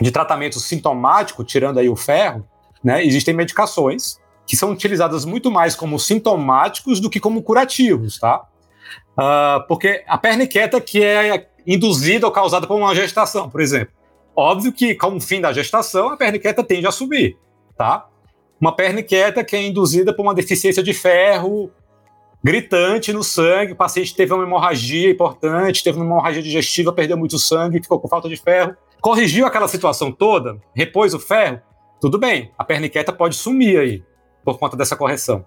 [0.00, 2.46] de tratamento sintomático, tirando aí o ferro,
[2.82, 8.46] né, existem medicações que são utilizadas muito mais como sintomáticos do que como curativos, tá?
[9.18, 13.92] Uh, porque a perna quieta que é induzida ou causada por uma gestação, por exemplo.
[14.36, 17.36] Óbvio que com o fim da gestação, a perna quieta tende a subir,
[17.76, 18.06] tá?
[18.60, 21.70] Uma perna inquieta que é induzida por uma deficiência de ferro
[22.42, 27.38] gritante no sangue, o paciente teve uma hemorragia importante, teve uma hemorragia digestiva, perdeu muito
[27.40, 31.60] sangue, ficou com falta de ferro, corrigiu aquela situação toda, repôs o ferro,
[32.00, 34.04] tudo bem, a perna inquieta pode sumir aí,
[34.44, 35.44] por conta dessa correção.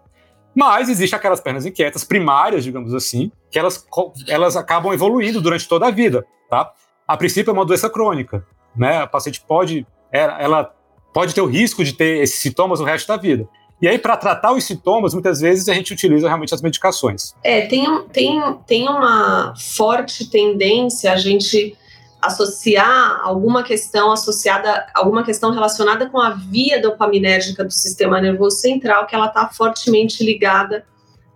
[0.53, 3.86] Mas existem aquelas pernas inquietas primárias, digamos assim, que elas,
[4.28, 6.74] elas acabam evoluindo durante toda a vida, tá?
[7.07, 8.45] A princípio é uma doença crônica,
[8.76, 9.03] né?
[9.03, 10.76] A paciente pode, ela, ela
[11.14, 13.47] pode ter o risco de ter esses sintomas o resto da vida.
[13.82, 17.34] E aí, para tratar os sintomas, muitas vezes a gente utiliza realmente as medicações.
[17.41, 21.78] É, tem, tem, tem uma forte tendência a gente
[22.22, 29.07] associar alguma questão associada, alguma questão relacionada com a via dopaminérgica do sistema nervoso central,
[29.07, 30.86] que ela está fortemente ligada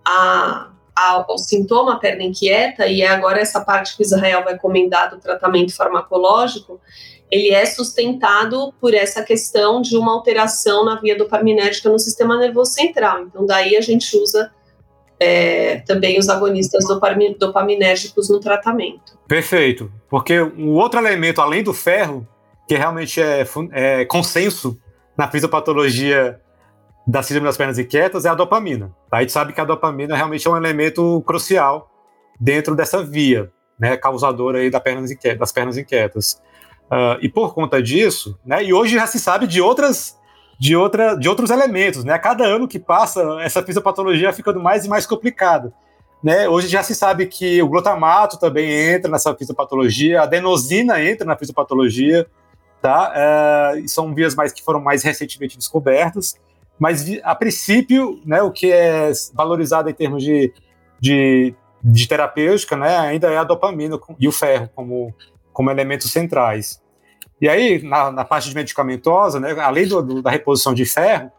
[0.06, 5.10] a, ao sintoma perna inquieta, e é agora essa parte que o Israel vai comentar
[5.10, 6.80] do tratamento farmacológico,
[7.30, 12.72] ele é sustentado por essa questão de uma alteração na via dopaminérgica no sistema nervoso
[12.72, 13.22] central.
[13.22, 14.52] Então, daí a gente usa
[15.18, 16.84] é, também os agonistas
[17.38, 19.18] dopaminérgicos no tratamento.
[19.26, 22.26] Perfeito, porque um outro elemento além do ferro,
[22.68, 24.78] que realmente é, é consenso
[25.16, 26.40] na fisiopatologia
[27.06, 28.94] da síndrome das pernas inquietas, é a dopamina.
[29.10, 29.18] Tá?
[29.18, 31.90] A gente sabe que a dopamina realmente é um elemento crucial
[32.40, 35.38] dentro dessa via, né, causadora aí das pernas inquietas.
[35.38, 36.42] Das pernas inquietas.
[36.86, 40.18] Uh, e por conta disso, né, e hoje já se sabe de outras
[40.58, 42.18] de, outra, de outros elementos, né?
[42.18, 45.72] Cada ano que passa, essa fisiopatologia ficando mais e mais complicada.
[46.22, 46.48] Né?
[46.48, 51.36] Hoje já se sabe que o glutamato também entra nessa fisiopatologia, a adenosina entra na
[51.36, 52.26] fisiopatologia,
[52.80, 53.12] tá?
[53.12, 56.36] Uh, são vias mais que foram mais recentemente descobertas,
[56.78, 60.52] mas a princípio, né, o que é valorizado em termos de,
[61.00, 65.14] de, de terapêutica, né, ainda é a dopamina e o ferro como
[65.54, 66.82] como elementos centrais.
[67.40, 71.30] E aí, na, na parte de medicamentosa, né, além do, do, da reposição de ferro,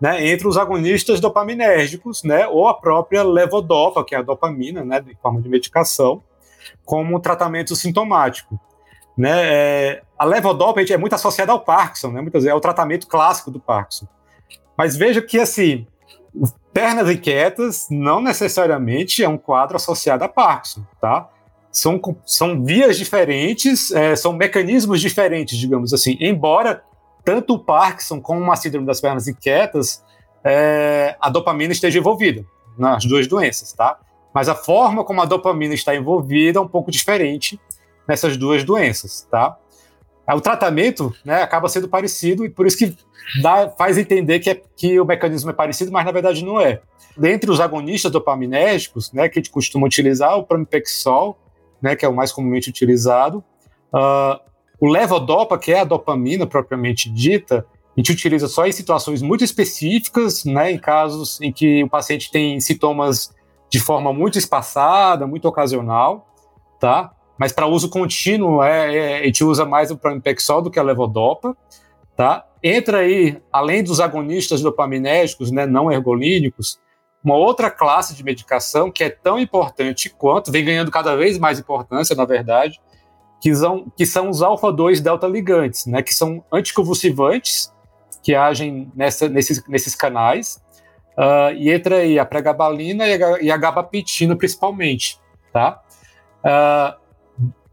[0.00, 5.04] né, entre os agonistas dopaminérgicos, né, ou a própria levodopa, que é a dopamina, né,
[5.06, 6.22] em forma de medicação,
[6.84, 8.58] como tratamento sintomático.
[9.16, 13.06] Né, é, a levodopa é muito associada ao Parkinson, né, muitas vezes é o tratamento
[13.06, 14.06] clássico do Parkinson.
[14.76, 15.86] Mas veja que, assim,
[16.72, 21.30] pernas inquietas não necessariamente é um quadro associado a Parkinson, tá?
[21.74, 26.16] são, são vias diferentes, é, são mecanismos diferentes, digamos assim.
[26.20, 26.84] Embora
[27.24, 30.04] tanto o Parkinson como a síndrome das pernas inquietas,
[30.44, 32.44] é, a dopamina esteja envolvida
[32.78, 33.98] nas duas doenças, tá?
[34.32, 37.58] Mas a forma como a dopamina está envolvida é um pouco diferente
[38.06, 39.58] nessas duas doenças, tá?
[40.26, 42.96] O tratamento né, acaba sendo parecido e por isso que
[43.42, 46.80] dá, faz entender que, é, que o mecanismo é parecido, mas na verdade não é.
[47.16, 51.38] Dentre os agonistas dopaminérgicos, né, que a gente costuma utilizar, o pramipexol
[51.84, 53.44] né, que é o mais comumente utilizado.
[53.92, 54.40] Uh,
[54.80, 59.44] o levodopa, que é a dopamina propriamente dita, a gente utiliza só em situações muito
[59.44, 63.34] específicas, né, em casos em que o paciente tem sintomas
[63.70, 66.26] de forma muito espaçada, muito ocasional,
[66.80, 67.13] tá?
[67.38, 70.82] Mas para uso contínuo, é, é, a gente usa mais o pramipexol do que a
[70.82, 71.56] levodopa,
[72.16, 72.46] tá?
[72.62, 76.78] Entra aí, além dos agonistas dopaminérgicos, né, não ergolínicos,
[77.22, 81.58] uma outra classe de medicação que é tão importante quanto, vem ganhando cada vez mais
[81.58, 82.80] importância, na verdade,
[83.40, 87.72] que são, que são os alfa-2 delta ligantes, né, que são anticonvulsivantes
[88.22, 90.62] que agem nessa, nesses, nesses canais,
[91.16, 95.20] Uh, e entra aí a pregabalina e a, e a gabapentina principalmente,
[95.52, 95.80] tá?
[96.40, 97.03] Uh,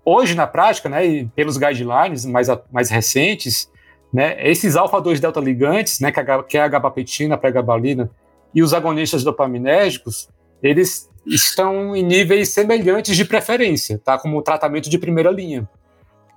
[0.06, 3.70] hoje, na prática, né, pelos guidelines mais, mais recentes,
[4.14, 8.10] né, esses alfa-2 delta ligantes, né, que, que é a gabapentina, a pregabalina,
[8.54, 10.30] e os agonistas dopaminérgicos,
[10.62, 14.18] eles estão em níveis semelhantes de preferência, tá?
[14.18, 15.68] Como tratamento de primeira linha.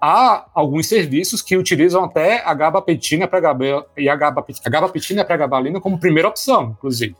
[0.00, 3.28] Há alguns serviços que utilizam até a gabapentina
[3.96, 7.16] e a gabapentina e a pregabalina como primeira opção, inclusive,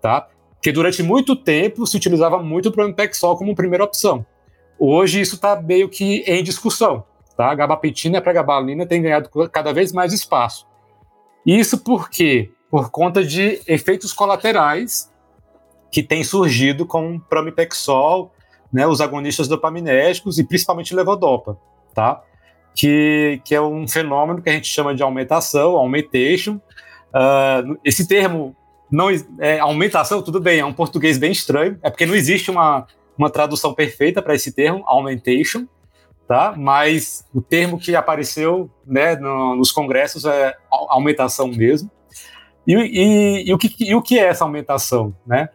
[0.00, 0.28] tá?
[0.54, 4.24] Porque durante muito tempo se utilizava muito o Pramipexol como primeira opção.
[4.84, 7.04] Hoje isso está meio que em discussão,
[7.36, 7.50] tá?
[7.50, 10.66] A gabapentina e a pregabalina têm ganhado cada vez mais espaço.
[11.46, 12.50] Isso por quê?
[12.68, 15.08] Por conta de efeitos colaterais
[15.90, 18.32] que têm surgido com Pramipexol,
[18.72, 21.58] né, os agonistas dopaminérgicos e principalmente levodopa
[21.94, 22.22] tá?
[22.74, 26.54] Que, que é um fenômeno que a gente chama de aumentação, aumentation.
[27.14, 28.56] Uh, esse termo
[28.90, 29.08] não
[29.38, 32.86] é aumentação, tudo bem, é um português bem estranho, é porque não existe uma,
[33.16, 35.66] uma tradução perfeita para esse termo, aumentation,
[36.26, 36.54] tá?
[36.56, 41.90] Mas o termo que apareceu, né, no, nos congressos é aumentação mesmo.
[42.66, 45.48] E, e, e, o que, e o que é essa aumentação, né?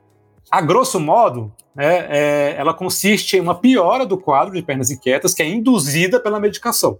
[0.51, 5.33] A grosso modo, né, é, ela consiste em uma piora do quadro de pernas inquietas
[5.33, 6.99] que é induzida pela medicação,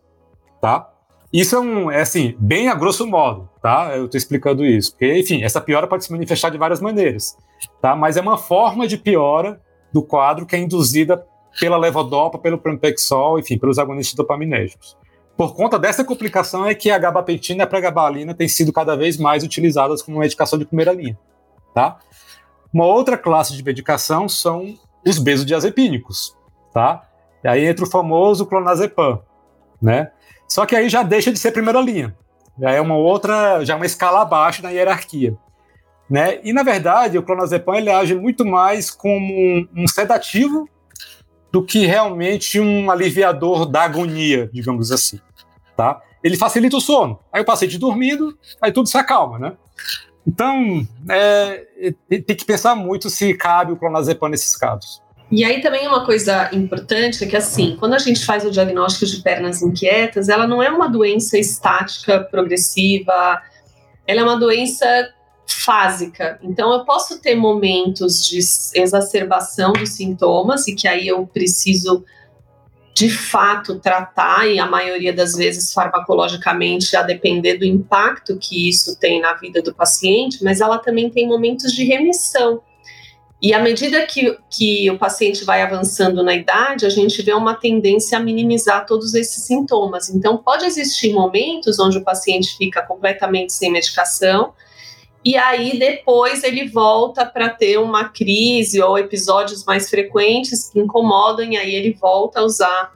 [0.62, 0.89] tá?
[1.32, 3.95] Isso é, um, é assim, bem a grosso modo, tá?
[3.95, 7.38] Eu estou explicando isso, porque, enfim, essa piora pode se manifestar de várias maneiras,
[7.82, 7.95] tá?
[7.95, 9.62] Mas é uma forma de piora
[9.98, 11.26] do quadro que é induzida
[11.60, 14.95] pela levodopa, pelo pramipexol, enfim, pelos agonistas dopaminérgicos.
[15.36, 19.18] Por conta dessa complicação é que a gabapentina e a pregabalina têm sido cada vez
[19.18, 21.18] mais utilizadas como medicação de primeira linha,
[21.74, 21.98] tá?
[22.72, 24.76] Uma outra classe de medicação são
[25.06, 26.36] os benzodiazepínicos,
[26.72, 27.04] tá?
[27.43, 29.22] E aí entra o famoso clonazepam,
[29.82, 30.12] né?
[30.48, 32.16] Só que aí já deixa de ser primeira linha.
[32.60, 35.36] Já é uma outra, já é uma escala abaixo na hierarquia.
[36.10, 36.39] Né?
[36.43, 40.70] E na verdade, o clonazepam ele age muito mais como um, um sedativo
[41.51, 45.20] do que realmente um aliviador da agonia, digamos assim,
[45.76, 46.01] tá?
[46.24, 47.20] Ele facilita o sono.
[47.32, 49.53] Aí o paciente dormindo, aí tudo se acalma, né?
[50.26, 51.66] Então, é,
[52.10, 55.01] tem que pensar muito se cabe o clonazepam nesses casos.
[55.32, 59.05] E aí também uma coisa importante é que assim, quando a gente faz o diagnóstico
[59.05, 63.41] de pernas inquietas, ela não é uma doença estática, progressiva,
[64.05, 64.86] ela é uma doença
[65.48, 66.39] fásica.
[66.43, 68.39] Então eu posso ter momentos de
[68.80, 72.04] exacerbação dos sintomas e que aí eu preciso
[72.93, 78.98] de fato tratar, e a maioria das vezes farmacologicamente, a depender do impacto que isso
[78.98, 82.60] tem na vida do paciente, mas ela também tem momentos de remissão.
[83.39, 87.54] E à medida que, que o paciente vai avançando na idade, a gente vê uma
[87.54, 90.10] tendência a minimizar todos esses sintomas.
[90.10, 94.54] Então, pode existir momentos onde o paciente fica completamente sem medicação,
[95.28, 101.51] e aí depois ele volta para ter uma crise ou episódios mais frequentes que incomodam,
[101.51, 102.93] e aí ele volta a usar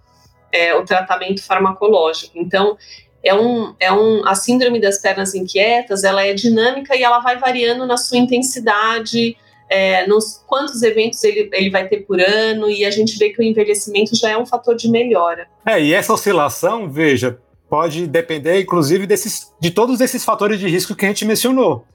[0.49, 2.38] é, o tratamento farmacológico.
[2.38, 2.77] Então,
[3.21, 7.38] é um, é um, a síndrome das pernas inquietas, ela é dinâmica e ela vai
[7.38, 9.36] variando na sua intensidade,
[9.69, 13.41] é, nos quantos eventos ele, ele vai ter por ano, e a gente vê que
[13.41, 15.49] o envelhecimento já é um fator de melhora.
[15.65, 17.38] É, e essa oscilação, veja,
[17.69, 21.86] pode depender, inclusive, desses, de todos esses fatores de risco que a gente mencionou.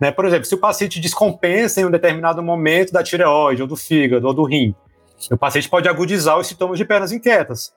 [0.00, 0.10] Né?
[0.10, 4.26] Por exemplo, se o paciente descompensa em um determinado momento da tireoide, ou do fígado,
[4.26, 4.74] ou do rim,
[5.30, 7.72] o paciente pode agudizar os sintomas de pernas inquietas.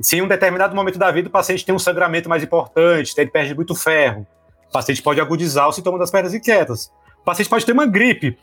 [0.00, 3.30] Se em um determinado momento da vida o paciente tem um sangramento mais importante, ele
[3.30, 4.26] perde muito ferro,
[4.68, 6.92] o paciente pode agudizar o sintoma das pernas inquietas.
[7.20, 8.38] O paciente pode ter uma gripe,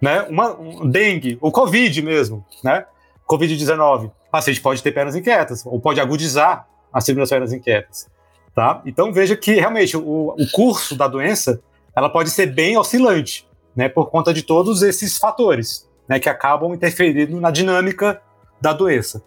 [0.00, 0.22] né?
[0.22, 2.86] Uma, um dengue, ou Covid mesmo, né?
[3.28, 4.06] Covid-19.
[4.06, 8.08] O paciente pode ter pernas inquietas, ou pode agudizar a síndrome das pernas inquietas.
[8.54, 8.82] Tá?
[8.84, 11.60] Então veja que realmente o, o curso da doença
[12.00, 13.46] ela pode ser bem oscilante,
[13.76, 18.20] né, por conta de todos esses fatores, né, que acabam interferindo na dinâmica
[18.58, 19.22] da doença.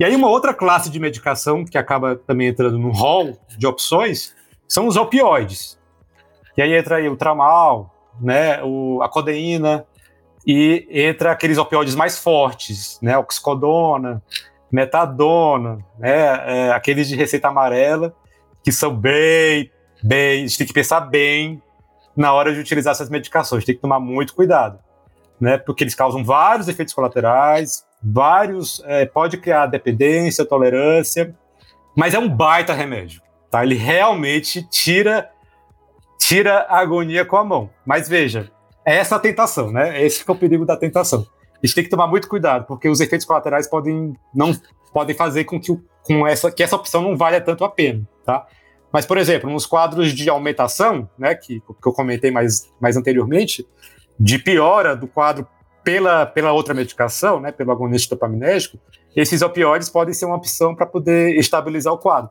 [0.00, 4.34] E aí uma outra classe de medicação que acaba também entrando no hall de opções
[4.66, 5.78] são os opioides.
[6.56, 9.84] E aí entra aí o tramal, né, o, a codeína
[10.46, 14.22] e entra aqueles opioides mais fortes, né, oxicodona,
[14.72, 18.14] metadona, né, é, aqueles de receita amarela
[18.64, 19.70] que são bem,
[20.02, 21.62] bem, a gente tem que pensar bem
[22.18, 24.78] na hora de utilizar essas medicações, tem que tomar muito cuidado,
[25.40, 31.34] né, porque eles causam vários efeitos colaterais, vários, é, pode criar dependência, tolerância,
[31.96, 33.64] mas é um baita remédio, tá?
[33.64, 35.30] Ele realmente tira
[36.18, 37.70] tira a agonia com a mão.
[37.86, 38.50] Mas veja,
[38.84, 40.04] é essa a tentação, né?
[40.04, 41.26] Esse é o perigo da tentação.
[41.62, 44.52] A gente tem que tomar muito cuidado, porque os efeitos colaterais podem não
[44.92, 48.46] podem fazer com que, com essa, que essa opção não valha tanto a pena, tá?
[48.92, 53.66] Mas, por exemplo, nos quadros de aumentação, né, que, que eu comentei mais, mais anteriormente,
[54.18, 55.46] de piora do quadro
[55.84, 58.78] pela, pela outra medicação, né, pelo agonista dopaminérgico,
[59.14, 62.30] esses opioides podem ser uma opção para poder estabilizar o quadro,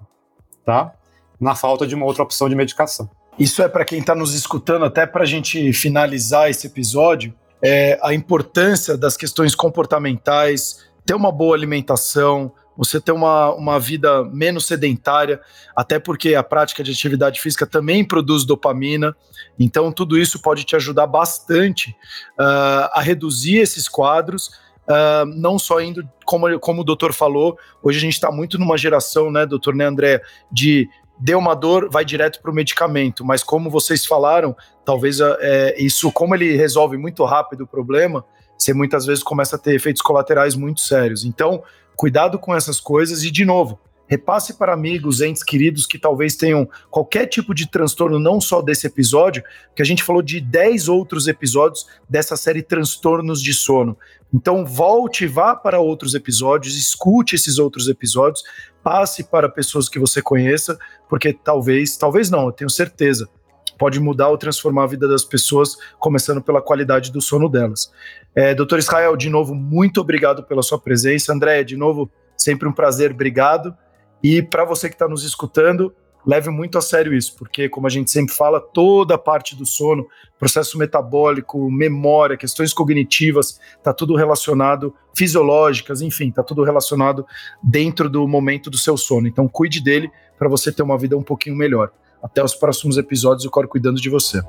[0.65, 0.93] tá?
[1.39, 3.09] Na falta de uma outra opção de medicação.
[3.37, 7.99] Isso é para quem está nos escutando, até para a gente finalizar esse episódio, é,
[8.01, 14.67] a importância das questões comportamentais, ter uma boa alimentação, você ter uma, uma vida menos
[14.67, 15.41] sedentária,
[15.75, 19.15] até porque a prática de atividade física também produz dopamina,
[19.59, 21.89] então tudo isso pode te ajudar bastante
[22.39, 24.49] uh, a reduzir esses quadros.
[24.87, 28.77] Uh, não só indo, como, como o doutor falou, hoje a gente está muito numa
[28.77, 30.87] geração, né, doutor né, André, de
[31.19, 33.25] deu uma dor, vai direto para o medicamento.
[33.25, 34.55] Mas como vocês falaram,
[34.85, 38.23] talvez é, isso, como ele resolve muito rápido o problema,
[38.57, 41.25] você muitas vezes começa a ter efeitos colaterais muito sérios.
[41.25, 41.63] Então,
[41.97, 46.69] cuidado com essas coisas e, de novo, repasse para amigos, entes queridos que talvez tenham
[46.89, 49.43] qualquer tipo de transtorno, não só desse episódio,
[49.75, 53.97] que a gente falou de 10 outros episódios dessa série Transtornos de Sono.
[54.33, 58.43] Então, volte, vá para outros episódios, escute esses outros episódios,
[58.81, 60.77] passe para pessoas que você conheça,
[61.09, 63.27] porque talvez, talvez não, eu tenho certeza,
[63.77, 67.91] pode mudar ou transformar a vida das pessoas, começando pela qualidade do sono delas.
[68.35, 71.33] É, Doutor Israel, de novo, muito obrigado pela sua presença.
[71.33, 73.75] André, de novo, sempre um prazer, obrigado.
[74.23, 75.93] E para você que está nos escutando,
[76.25, 79.65] leve muito a sério isso, porque, como a gente sempre fala, toda a parte do
[79.65, 80.05] sono,
[80.37, 87.25] processo metabólico, memória, questões cognitivas, está tudo relacionado, fisiológicas, enfim, está tudo relacionado
[87.63, 89.27] dentro do momento do seu sono.
[89.27, 91.91] Então, cuide dele para você ter uma vida um pouquinho melhor.
[92.21, 94.39] Até os próximos episódios, o Cor cuidando de você.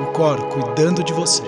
[0.00, 1.42] O Cor cuidando de você.